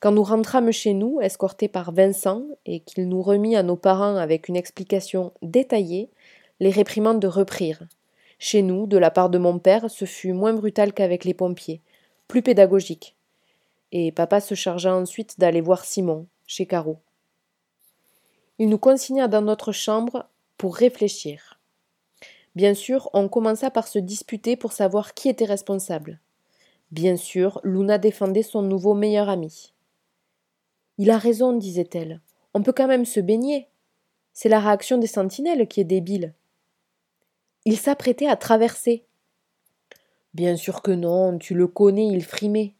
Quand 0.00 0.12
nous 0.12 0.22
rentrâmes 0.22 0.72
chez 0.72 0.94
nous, 0.94 1.20
escortés 1.20 1.68
par 1.68 1.92
Vincent, 1.92 2.44
et 2.64 2.80
qu'il 2.80 3.06
nous 3.06 3.20
remit 3.20 3.54
à 3.54 3.62
nos 3.62 3.76
parents 3.76 4.16
avec 4.16 4.48
une 4.48 4.56
explication 4.56 5.34
détaillée, 5.42 6.08
les 6.58 6.70
réprimandes 6.70 7.22
reprirent. 7.26 7.86
Chez 8.38 8.62
nous, 8.62 8.86
de 8.86 8.96
la 8.96 9.10
part 9.10 9.28
de 9.28 9.36
mon 9.36 9.58
père, 9.58 9.90
ce 9.90 10.06
fut 10.06 10.32
moins 10.32 10.54
brutal 10.54 10.94
qu'avec 10.94 11.26
les 11.26 11.34
pompiers, 11.34 11.82
plus 12.28 12.40
pédagogique. 12.40 13.14
Et 13.92 14.10
papa 14.10 14.40
se 14.40 14.54
chargea 14.54 14.94
ensuite 14.94 15.38
d'aller 15.38 15.60
voir 15.60 15.84
Simon, 15.84 16.26
chez 16.46 16.64
Caro. 16.64 16.96
Il 18.58 18.70
nous 18.70 18.78
consigna 18.78 19.28
dans 19.28 19.42
notre 19.42 19.70
chambre 19.70 20.26
pour 20.56 20.76
réfléchir. 20.76 21.60
Bien 22.54 22.72
sûr, 22.72 23.10
on 23.12 23.28
commença 23.28 23.70
par 23.70 23.86
se 23.86 23.98
disputer 23.98 24.56
pour 24.56 24.72
savoir 24.72 25.12
qui 25.12 25.28
était 25.28 25.44
responsable. 25.44 26.20
Bien 26.90 27.16
sûr, 27.16 27.60
Luna 27.64 27.98
défendait 27.98 28.42
son 28.42 28.62
nouveau 28.62 28.94
meilleur 28.94 29.28
ami. 29.28 29.74
Il 31.00 31.10
a 31.10 31.16
raison, 31.16 31.54
disait-elle. 31.54 32.20
On 32.52 32.62
peut 32.62 32.74
quand 32.74 32.86
même 32.86 33.06
se 33.06 33.20
baigner. 33.20 33.70
C'est 34.34 34.50
la 34.50 34.60
réaction 34.60 34.98
des 34.98 35.06
sentinelles 35.06 35.66
qui 35.66 35.80
est 35.80 35.84
débile. 35.84 36.34
Il 37.64 37.78
s'apprêtait 37.78 38.28
à 38.28 38.36
traverser. 38.36 39.06
Bien 40.34 40.56
sûr 40.56 40.82
que 40.82 40.90
non, 40.90 41.38
tu 41.38 41.54
le 41.54 41.68
connais, 41.68 42.08
il 42.08 42.22
frimait. 42.22 42.74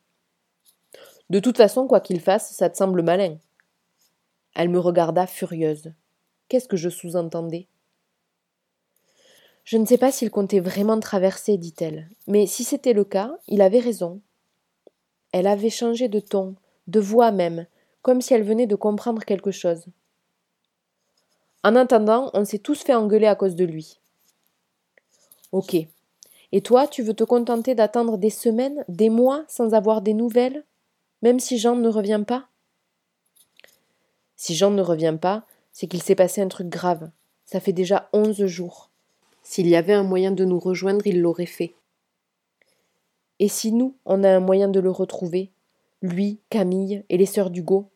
De 1.31 1.41
toute 1.41 1.57
façon, 1.57 1.87
quoi 1.87 2.01
qu'il 2.01 2.21
fasse, 2.21 2.53
ça 2.53 2.69
te 2.69 2.77
semble 2.77 3.01
malin. 3.01 3.39
Elle 4.55 4.69
me 4.69 4.79
regarda 4.79 5.27
furieuse. 5.27 5.91
Qu'est-ce 6.49 6.69
que 6.69 6.77
je 6.77 6.91
sous-entendais? 6.91 7.69
Je 9.65 9.79
ne 9.79 9.87
sais 9.87 9.97
pas 9.97 10.13
s'il 10.13 10.31
comptait 10.31 10.61
vraiment 10.61 11.01
traverser, 11.01 11.57
dit-elle, 11.57 12.11
mais 12.27 12.47
si 12.47 12.65
c'était 12.65 12.93
le 12.93 13.05
cas, 13.05 13.39
il 13.49 13.63
avait 13.63 13.81
raison. 13.81 14.21
Elle 15.33 15.47
avait 15.47 15.71
changé 15.71 16.09
de 16.09 16.21
ton, 16.21 16.57
de 16.87 17.01
voix 17.01 17.33
même, 17.33 17.67
comme 18.03 18.21
si 18.21 18.35
elle 18.35 18.43
venait 18.43 18.67
de 18.67 18.77
comprendre 18.77 19.25
quelque 19.25 19.51
chose. 19.51 19.87
En 21.63 21.77
attendant, 21.77 22.31
on 22.33 22.45
s'est 22.45 22.59
tous 22.59 22.83
fait 22.83 22.95
engueuler 22.95 23.27
à 23.27 23.35
cause 23.35 23.55
de 23.55 23.65
lui. 23.65 24.01
Ok. 25.53 25.77
Et 26.53 26.63
toi, 26.63 26.87
tu 26.87 27.03
veux 27.03 27.15
te 27.15 27.25
contenter 27.25 27.75
d'attendre 27.75 28.17
des 28.17 28.31
semaines, 28.31 28.85
des 28.89 29.11
mois, 29.11 29.45
sans 29.47 29.75
avoir 29.75 30.01
des 30.01 30.15
nouvelles, 30.15 30.65
même 31.23 31.39
si 31.39 31.59
Jean 31.59 31.77
ne 31.77 31.89
revient 31.89 32.25
pas? 32.27 32.49
Si 34.37 34.55
Jean 34.55 34.71
ne 34.71 34.83
revient 34.83 35.19
pas, 35.21 35.45
c'est 35.73 35.87
qu'il 35.87 36.03
s'est 36.03 36.15
passé 36.15 36.41
un 36.41 36.49
truc 36.49 36.69
grave. 36.69 37.11
Ça 37.45 37.61
fait 37.61 37.73
déjà 37.73 38.09
onze 38.13 38.47
jours. 38.47 38.91
S'il 39.43 39.69
y 39.69 39.77
avait 39.77 39.93
un 39.93 40.03
moyen 40.03 40.31
de 40.31 40.45
nous 40.45 40.59
rejoindre, 40.59 41.07
il 41.07 41.21
l'aurait 41.21 41.47
fait. 41.47 41.75
Et 43.39 43.49
si 43.49 43.73
nous, 43.73 43.95
on 44.07 44.25
a 44.25 44.31
un 44.31 44.41
moyen 44.41 44.69
de 44.69 44.81
le 44.81 44.91
retrouver, 44.91 45.51
lui, 46.01 46.39
Camille 46.49 47.05
et 47.11 47.19
les 47.19 47.27
sœurs 47.27 47.51
d'Hugo? 47.51 47.90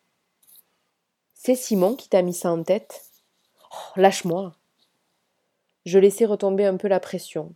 C'est 1.46 1.56
Simon 1.56 1.94
qui 1.94 2.08
t'a 2.08 2.22
mis 2.22 2.32
ça 2.32 2.50
en 2.50 2.62
tête? 2.62 3.04
Oh, 3.70 4.00
Lâche-moi. 4.00 4.56
Je 5.84 5.98
laissai 5.98 6.24
retomber 6.24 6.64
un 6.64 6.78
peu 6.78 6.88
la 6.88 7.00
pression, 7.00 7.54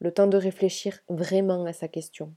le 0.00 0.12
temps 0.12 0.26
de 0.26 0.36
réfléchir 0.36 0.98
vraiment 1.08 1.64
à 1.64 1.72
sa 1.72 1.88
question. 1.88 2.34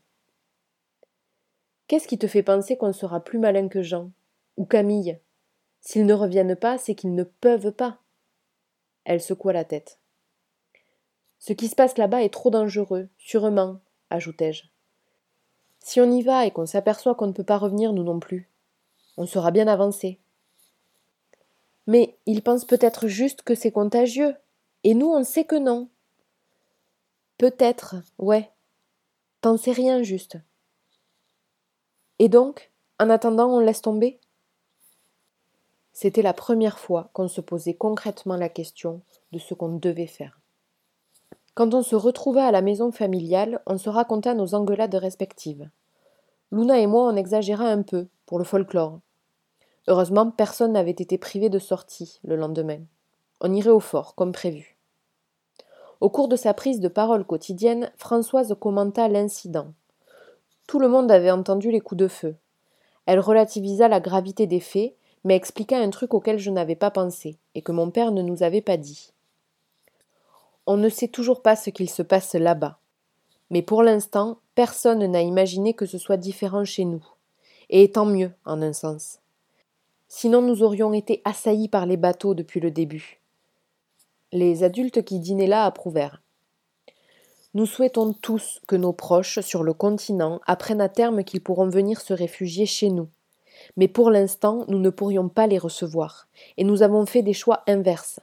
Qu'est-ce 1.89 2.07
qui 2.07 2.17
te 2.17 2.27
fait 2.27 2.43
penser 2.43 2.77
qu'on 2.77 2.93
sera 2.93 3.19
plus 3.19 3.39
malin 3.39 3.67
que 3.67 3.81
Jean 3.81 4.11
ou 4.55 4.63
Camille? 4.63 5.19
S'ils 5.81 6.05
ne 6.05 6.13
reviennent 6.13 6.55
pas, 6.55 6.77
c'est 6.77 6.95
qu'ils 6.95 7.13
ne 7.13 7.25
peuvent 7.25 7.73
pas. 7.73 7.99
Elle 9.03 9.19
secoua 9.19 9.51
la 9.51 9.65
tête. 9.65 9.99
Ce 11.39 11.51
qui 11.51 11.67
se 11.67 11.75
passe 11.75 11.97
là-bas 11.97 12.23
est 12.23 12.33
trop 12.33 12.51
dangereux, 12.51 13.09
sûrement, 13.17 13.81
ajoutai-je. 14.11 14.63
Si 15.81 15.99
on 15.99 16.09
y 16.09 16.21
va 16.21 16.45
et 16.45 16.51
qu'on 16.51 16.65
s'aperçoit 16.65 17.15
qu'on 17.15 17.27
ne 17.27 17.33
peut 17.33 17.43
pas 17.43 17.57
revenir, 17.57 17.91
nous 17.91 18.03
non 18.03 18.21
plus, 18.21 18.49
on 19.17 19.25
sera 19.25 19.51
bien 19.51 19.67
avancé. 19.67 20.21
Mais 21.87 22.17
ils 22.25 22.41
pensent 22.41 22.65
peut-être 22.65 23.07
juste 23.07 23.41
que 23.41 23.55
c'est 23.55 23.71
contagieux, 23.71 24.35
et 24.83 24.93
nous 24.93 25.07
on 25.07 25.23
sait 25.23 25.45
que 25.45 25.55
non. 25.55 25.89
Peut-être, 27.37 27.95
ouais. 28.17 28.51
T'en 29.41 29.57
sais 29.57 29.71
rien 29.71 30.01
juste. 30.03 30.37
Et 32.19 32.29
donc, 32.29 32.71
en 32.99 33.09
attendant, 33.09 33.49
on 33.49 33.59
laisse 33.59 33.81
tomber? 33.81 34.19
C'était 35.91 36.21
la 36.21 36.33
première 36.33 36.79
fois 36.79 37.09
qu'on 37.13 37.27
se 37.27 37.41
posait 37.41 37.73
concrètement 37.73 38.35
la 38.35 38.49
question 38.49 39.01
de 39.31 39.39
ce 39.39 39.53
qu'on 39.53 39.77
devait 39.77 40.07
faire. 40.07 40.39
Quand 41.53 41.73
on 41.73 41.83
se 41.83 41.95
retrouva 41.95 42.45
à 42.45 42.51
la 42.51 42.61
maison 42.61 42.91
familiale, 42.91 43.61
on 43.65 43.77
se 43.77 43.89
raconta 43.89 44.33
nos 44.33 44.55
engueulades 44.55 44.95
respectives. 44.95 45.69
Luna 46.51 46.79
et 46.79 46.87
moi 46.87 47.07
on 47.07 47.15
exagéra 47.15 47.65
un 47.65 47.81
peu, 47.81 48.07
pour 48.25 48.39
le 48.39 48.43
folklore. 48.43 48.99
Heureusement, 49.87 50.31
personne 50.31 50.73
n'avait 50.73 50.91
été 50.91 51.17
privé 51.17 51.49
de 51.49 51.59
sortie 51.59 52.19
le 52.23 52.35
lendemain. 52.35 52.79
On 53.41 53.53
irait 53.53 53.69
au 53.69 53.79
fort, 53.79 54.15
comme 54.15 54.31
prévu. 54.31 54.77
Au 56.01 56.09
cours 56.09 56.27
de 56.27 56.35
sa 56.35 56.53
prise 56.53 56.79
de 56.79 56.87
parole 56.87 57.25
quotidienne, 57.25 57.91
Françoise 57.97 58.55
commenta 58.59 59.07
l'incident. 59.07 59.73
Tout 60.67 60.79
le 60.79 60.87
monde 60.87 61.11
avait 61.11 61.31
entendu 61.31 61.71
les 61.71 61.79
coups 61.79 61.99
de 61.99 62.07
feu. 62.07 62.35
Elle 63.05 63.19
relativisa 63.19 63.87
la 63.87 63.99
gravité 63.99 64.47
des 64.47 64.59
faits, 64.59 64.95
mais 65.23 65.35
expliqua 65.35 65.77
un 65.77 65.89
truc 65.89 66.13
auquel 66.13 66.39
je 66.39 66.51
n'avais 66.51 66.75
pas 66.75 66.91
pensé, 66.91 67.37
et 67.53 67.61
que 67.61 67.71
mon 67.71 67.91
père 67.91 68.11
ne 68.11 68.21
nous 68.21 68.43
avait 68.43 68.61
pas 68.61 68.77
dit. 68.77 69.13
On 70.65 70.77
ne 70.77 70.89
sait 70.89 71.07
toujours 71.07 71.41
pas 71.41 71.55
ce 71.55 71.69
qu'il 71.69 71.89
se 71.89 72.01
passe 72.01 72.33
là-bas. 72.33 72.79
Mais 73.51 73.61
pour 73.61 73.83
l'instant, 73.83 74.39
personne 74.55 75.05
n'a 75.05 75.21
imaginé 75.21 75.73
que 75.75 75.85
ce 75.85 75.99
soit 75.99 76.17
différent 76.17 76.65
chez 76.65 76.85
nous. 76.85 77.05
Et 77.69 77.91
tant 77.91 78.05
mieux, 78.05 78.31
en 78.45 78.61
un 78.61 78.73
sens. 78.73 79.19
Sinon 80.07 80.41
nous 80.41 80.63
aurions 80.63 80.93
été 80.93 81.21
assaillis 81.25 81.67
par 81.67 81.85
les 81.85 81.97
bateaux 81.97 82.33
depuis 82.33 82.59
le 82.59 82.71
début. 82.71 83.21
Les 84.31 84.63
adultes 84.63 85.03
qui 85.03 85.19
dînaient 85.19 85.47
là 85.47 85.65
approuvèrent. 85.65 86.21
Nous 87.53 87.65
souhaitons 87.65 88.13
tous 88.13 88.59
que 88.67 88.75
nos 88.75 88.91
proches 88.91 89.39
sur 89.39 89.63
le 89.63 89.73
continent 89.73 90.41
apprennent 90.45 90.81
à 90.81 90.89
terme 90.89 91.23
qu'ils 91.23 91.41
pourront 91.41 91.69
venir 91.69 92.01
se 92.01 92.13
réfugier 92.13 92.65
chez 92.65 92.89
nous. 92.89 93.07
Mais 93.77 93.87
pour 93.87 94.11
l'instant, 94.11 94.65
nous 94.67 94.79
ne 94.79 94.89
pourrions 94.89 95.29
pas 95.29 95.47
les 95.47 95.57
recevoir, 95.57 96.27
et 96.57 96.65
nous 96.65 96.83
avons 96.83 97.05
fait 97.05 97.21
des 97.21 97.33
choix 97.33 97.63
inverses. 97.67 98.19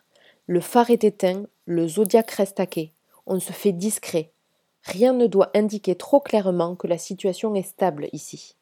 Le 0.47 0.61
phare 0.61 0.90
est 0.90 1.05
éteint, 1.05 1.45
le 1.64 1.88
zodiaque 1.88 2.31
reste 2.33 2.68
quai. 2.68 2.92
On 3.27 3.40
se 3.40 3.53
fait 3.53 3.73
discret. 3.73 4.33
Rien 4.83 5.12
ne 5.12 5.27
doit 5.27 5.51
indiquer 5.55 5.95
trop 5.95 6.21
clairement 6.21 6.75
que 6.77 6.87
la 6.87 6.99
situation 6.99 7.55
est 7.55 7.62
stable 7.62 8.09
ici. 8.12 8.57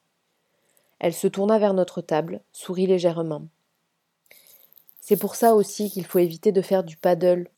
Elle 1.00 1.14
se 1.14 1.26
tourna 1.26 1.58
vers 1.58 1.74
notre 1.74 2.02
table, 2.02 2.40
sourit 2.52 2.86
légèrement. 2.86 3.42
C'est 5.00 5.16
pour 5.16 5.34
ça 5.34 5.54
aussi 5.54 5.90
qu'il 5.90 6.06
faut 6.06 6.18
éviter 6.18 6.52
de 6.52 6.62
faire 6.62 6.84
du 6.84 6.96
paddle, 6.96 7.48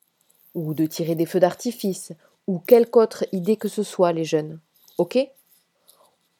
ou 0.55 0.75
de 0.75 0.87
tirer 0.87 1.15
des 1.15 1.27
feux 1.27 1.41
d'artifice, 1.41 2.13
ou 2.47 2.61
quelque 2.61 2.97
autre 2.97 3.25
idée 3.33 3.57
que 3.57 3.69
ce 3.69 3.83
soit, 3.83 4.13
les 4.13 4.25
jeunes. 4.25 4.61
Ok? 4.97 5.19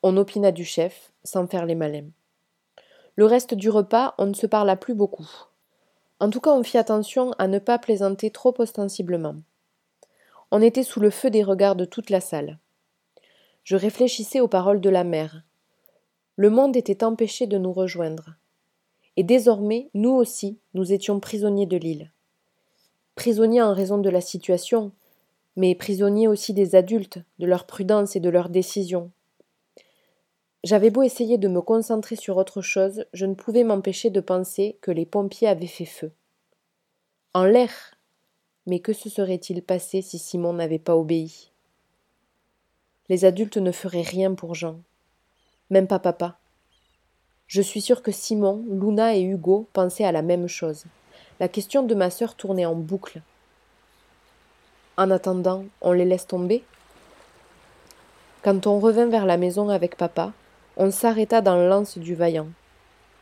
On 0.03 0.17
opina 0.17 0.53
du 0.53 0.65
chef, 0.65 1.13
sans 1.25 1.47
faire 1.47 1.67
les 1.67 1.75
malins. 1.75 2.09
Le 3.17 3.27
reste 3.27 3.55
du 3.55 3.69
repas, 3.69 4.15
on 4.19 4.27
ne 4.27 4.35
se 4.35 4.47
parla 4.47 4.77
plus 4.77 4.95
beaucoup. 4.95 5.29
En 6.21 6.31
tout 6.31 6.41
cas, 6.41 6.53
on 6.53 6.63
fit 6.63 6.79
attention 6.79 7.33
à 7.33 7.49
ne 7.49 7.59
pas 7.59 7.79
plaisanter 7.79 8.31
trop 8.31 8.55
ostensiblement. 8.59 9.37
On 10.51 10.63
était 10.63 10.85
sous 10.85 11.01
le 11.01 11.11
feu 11.11 11.31
des 11.31 11.43
regards 11.43 11.77
de 11.77 11.85
toute 11.85 12.11
la 12.11 12.21
salle. 12.21 12.59
Je 13.65 13.77
réfléchissais 13.77 14.41
aux 14.41 14.49
paroles 14.49 14.81
de 14.81 14.91
la 14.91 15.05
mère. 15.05 15.43
Le 16.37 16.49
monde 16.49 16.77
était 16.77 17.05
empêché 17.05 17.47
de 17.47 17.59
nous 17.59 17.73
rejoindre. 17.73 18.37
Et 19.17 19.23
désormais, 19.23 19.91
nous 19.93 20.13
aussi, 20.13 20.59
nous 20.73 20.93
étions 20.93 21.21
prisonniers 21.21 21.67
de 21.67 21.77
l'île. 21.77 22.11
Prisonniers 23.15 23.61
en 23.61 23.75
raison 23.75 23.99
de 23.99 24.09
la 24.09 24.23
situation, 24.23 24.93
mais 25.57 25.75
prisonniers 25.75 26.29
aussi 26.29 26.55
des 26.55 26.75
adultes, 26.75 27.19
de 27.39 27.47
leur 27.47 27.67
prudence 27.67 28.17
et 28.17 28.21
de 28.21 28.31
leurs 28.31 28.49
décisions. 28.49 29.11
J'avais 30.65 30.91
beau 30.91 31.03
essayer 31.03 31.39
de 31.39 31.49
me 31.49 31.61
concentrer 31.61 32.17
sur 32.17 32.37
autre 32.37 32.63
chose, 32.63 33.05
je 33.13 33.27
ne 33.27 33.35
pouvais 33.35 33.65
m'empêcher 33.65 34.11
de 34.11 34.21
penser 34.21 34.79
que 34.81 34.91
les 34.91 35.05
pompiers 35.05 35.49
avaient 35.49 35.67
fait 35.67 35.85
feu. 35.85 36.13
En 37.35 37.45
l'air. 37.45 37.99
Mais 38.67 38.79
que 38.79 38.93
se 38.93 39.11
serait-il 39.11 39.63
passé 39.63 40.03
si 40.03 40.21
Simon 40.21 40.53
n'avait 40.53 40.79
pas 40.79 40.97
obéi? 40.97 41.51
Les 43.09 43.25
adultes 43.25 43.57
ne 43.57 43.73
feraient 43.73 44.03
rien 44.03 44.35
pour 44.35 44.55
Jean. 44.55 44.81
Même 45.73 45.87
pas 45.87 45.99
papa. 45.99 46.37
Je 47.47 47.63
suis 47.63 47.81
sûre 47.81 48.03
que 48.03 48.13
Simon, 48.13 48.63
Luna 48.71 49.17
et 49.17 49.23
Hugo 49.23 49.67
pensaient 49.73 50.05
à 50.05 50.13
la 50.13 50.21
même 50.21 50.47
chose. 50.47 50.85
La 51.41 51.49
question 51.49 51.83
de 51.83 51.95
ma 51.95 52.11
sœur 52.11 52.35
tournait 52.35 52.67
en 52.67 52.75
boucle. 52.75 53.23
En 54.99 55.11
attendant, 55.11 55.65
on 55.81 55.93
les 55.93 56.05
laisse 56.05 56.27
tomber? 56.27 56.63
Quand 58.43 58.67
on 58.67 58.81
revint 58.81 59.07
vers 59.07 59.25
la 59.25 59.39
maison 59.39 59.71
avec 59.71 59.97
papa, 59.97 60.35
on 60.77 60.91
s'arrêta 60.91 61.41
dans 61.41 61.57
l'anse 61.57 61.97
du 61.97 62.15
Vaillant. 62.15 62.49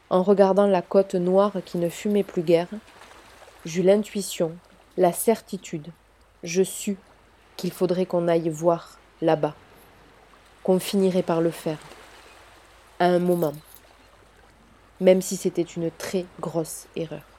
En 0.08 0.24
regardant 0.24 0.66
la 0.66 0.82
côte 0.82 1.14
noire 1.14 1.52
qui 1.64 1.78
ne 1.78 1.88
fumait 1.88 2.24
plus 2.24 2.42
guère, 2.42 2.70
j'eus 3.64 3.84
l'intuition, 3.84 4.50
la 4.96 5.12
certitude, 5.12 5.92
je 6.42 6.64
sus 6.64 6.98
qu'il 7.56 7.70
faudrait 7.70 8.06
qu'on 8.06 8.26
aille 8.26 8.48
voir 8.48 8.98
là-bas, 9.22 9.54
qu'on 10.64 10.80
finirait 10.80 11.22
par 11.22 11.40
le 11.40 11.52
faire, 11.52 11.78
à 13.00 13.06
un 13.06 13.18
moment, 13.18 13.54
même 15.00 15.22
si 15.22 15.36
c'était 15.36 15.62
une 15.62 15.90
très 15.90 16.26
grosse 16.38 16.86
erreur. 16.94 17.29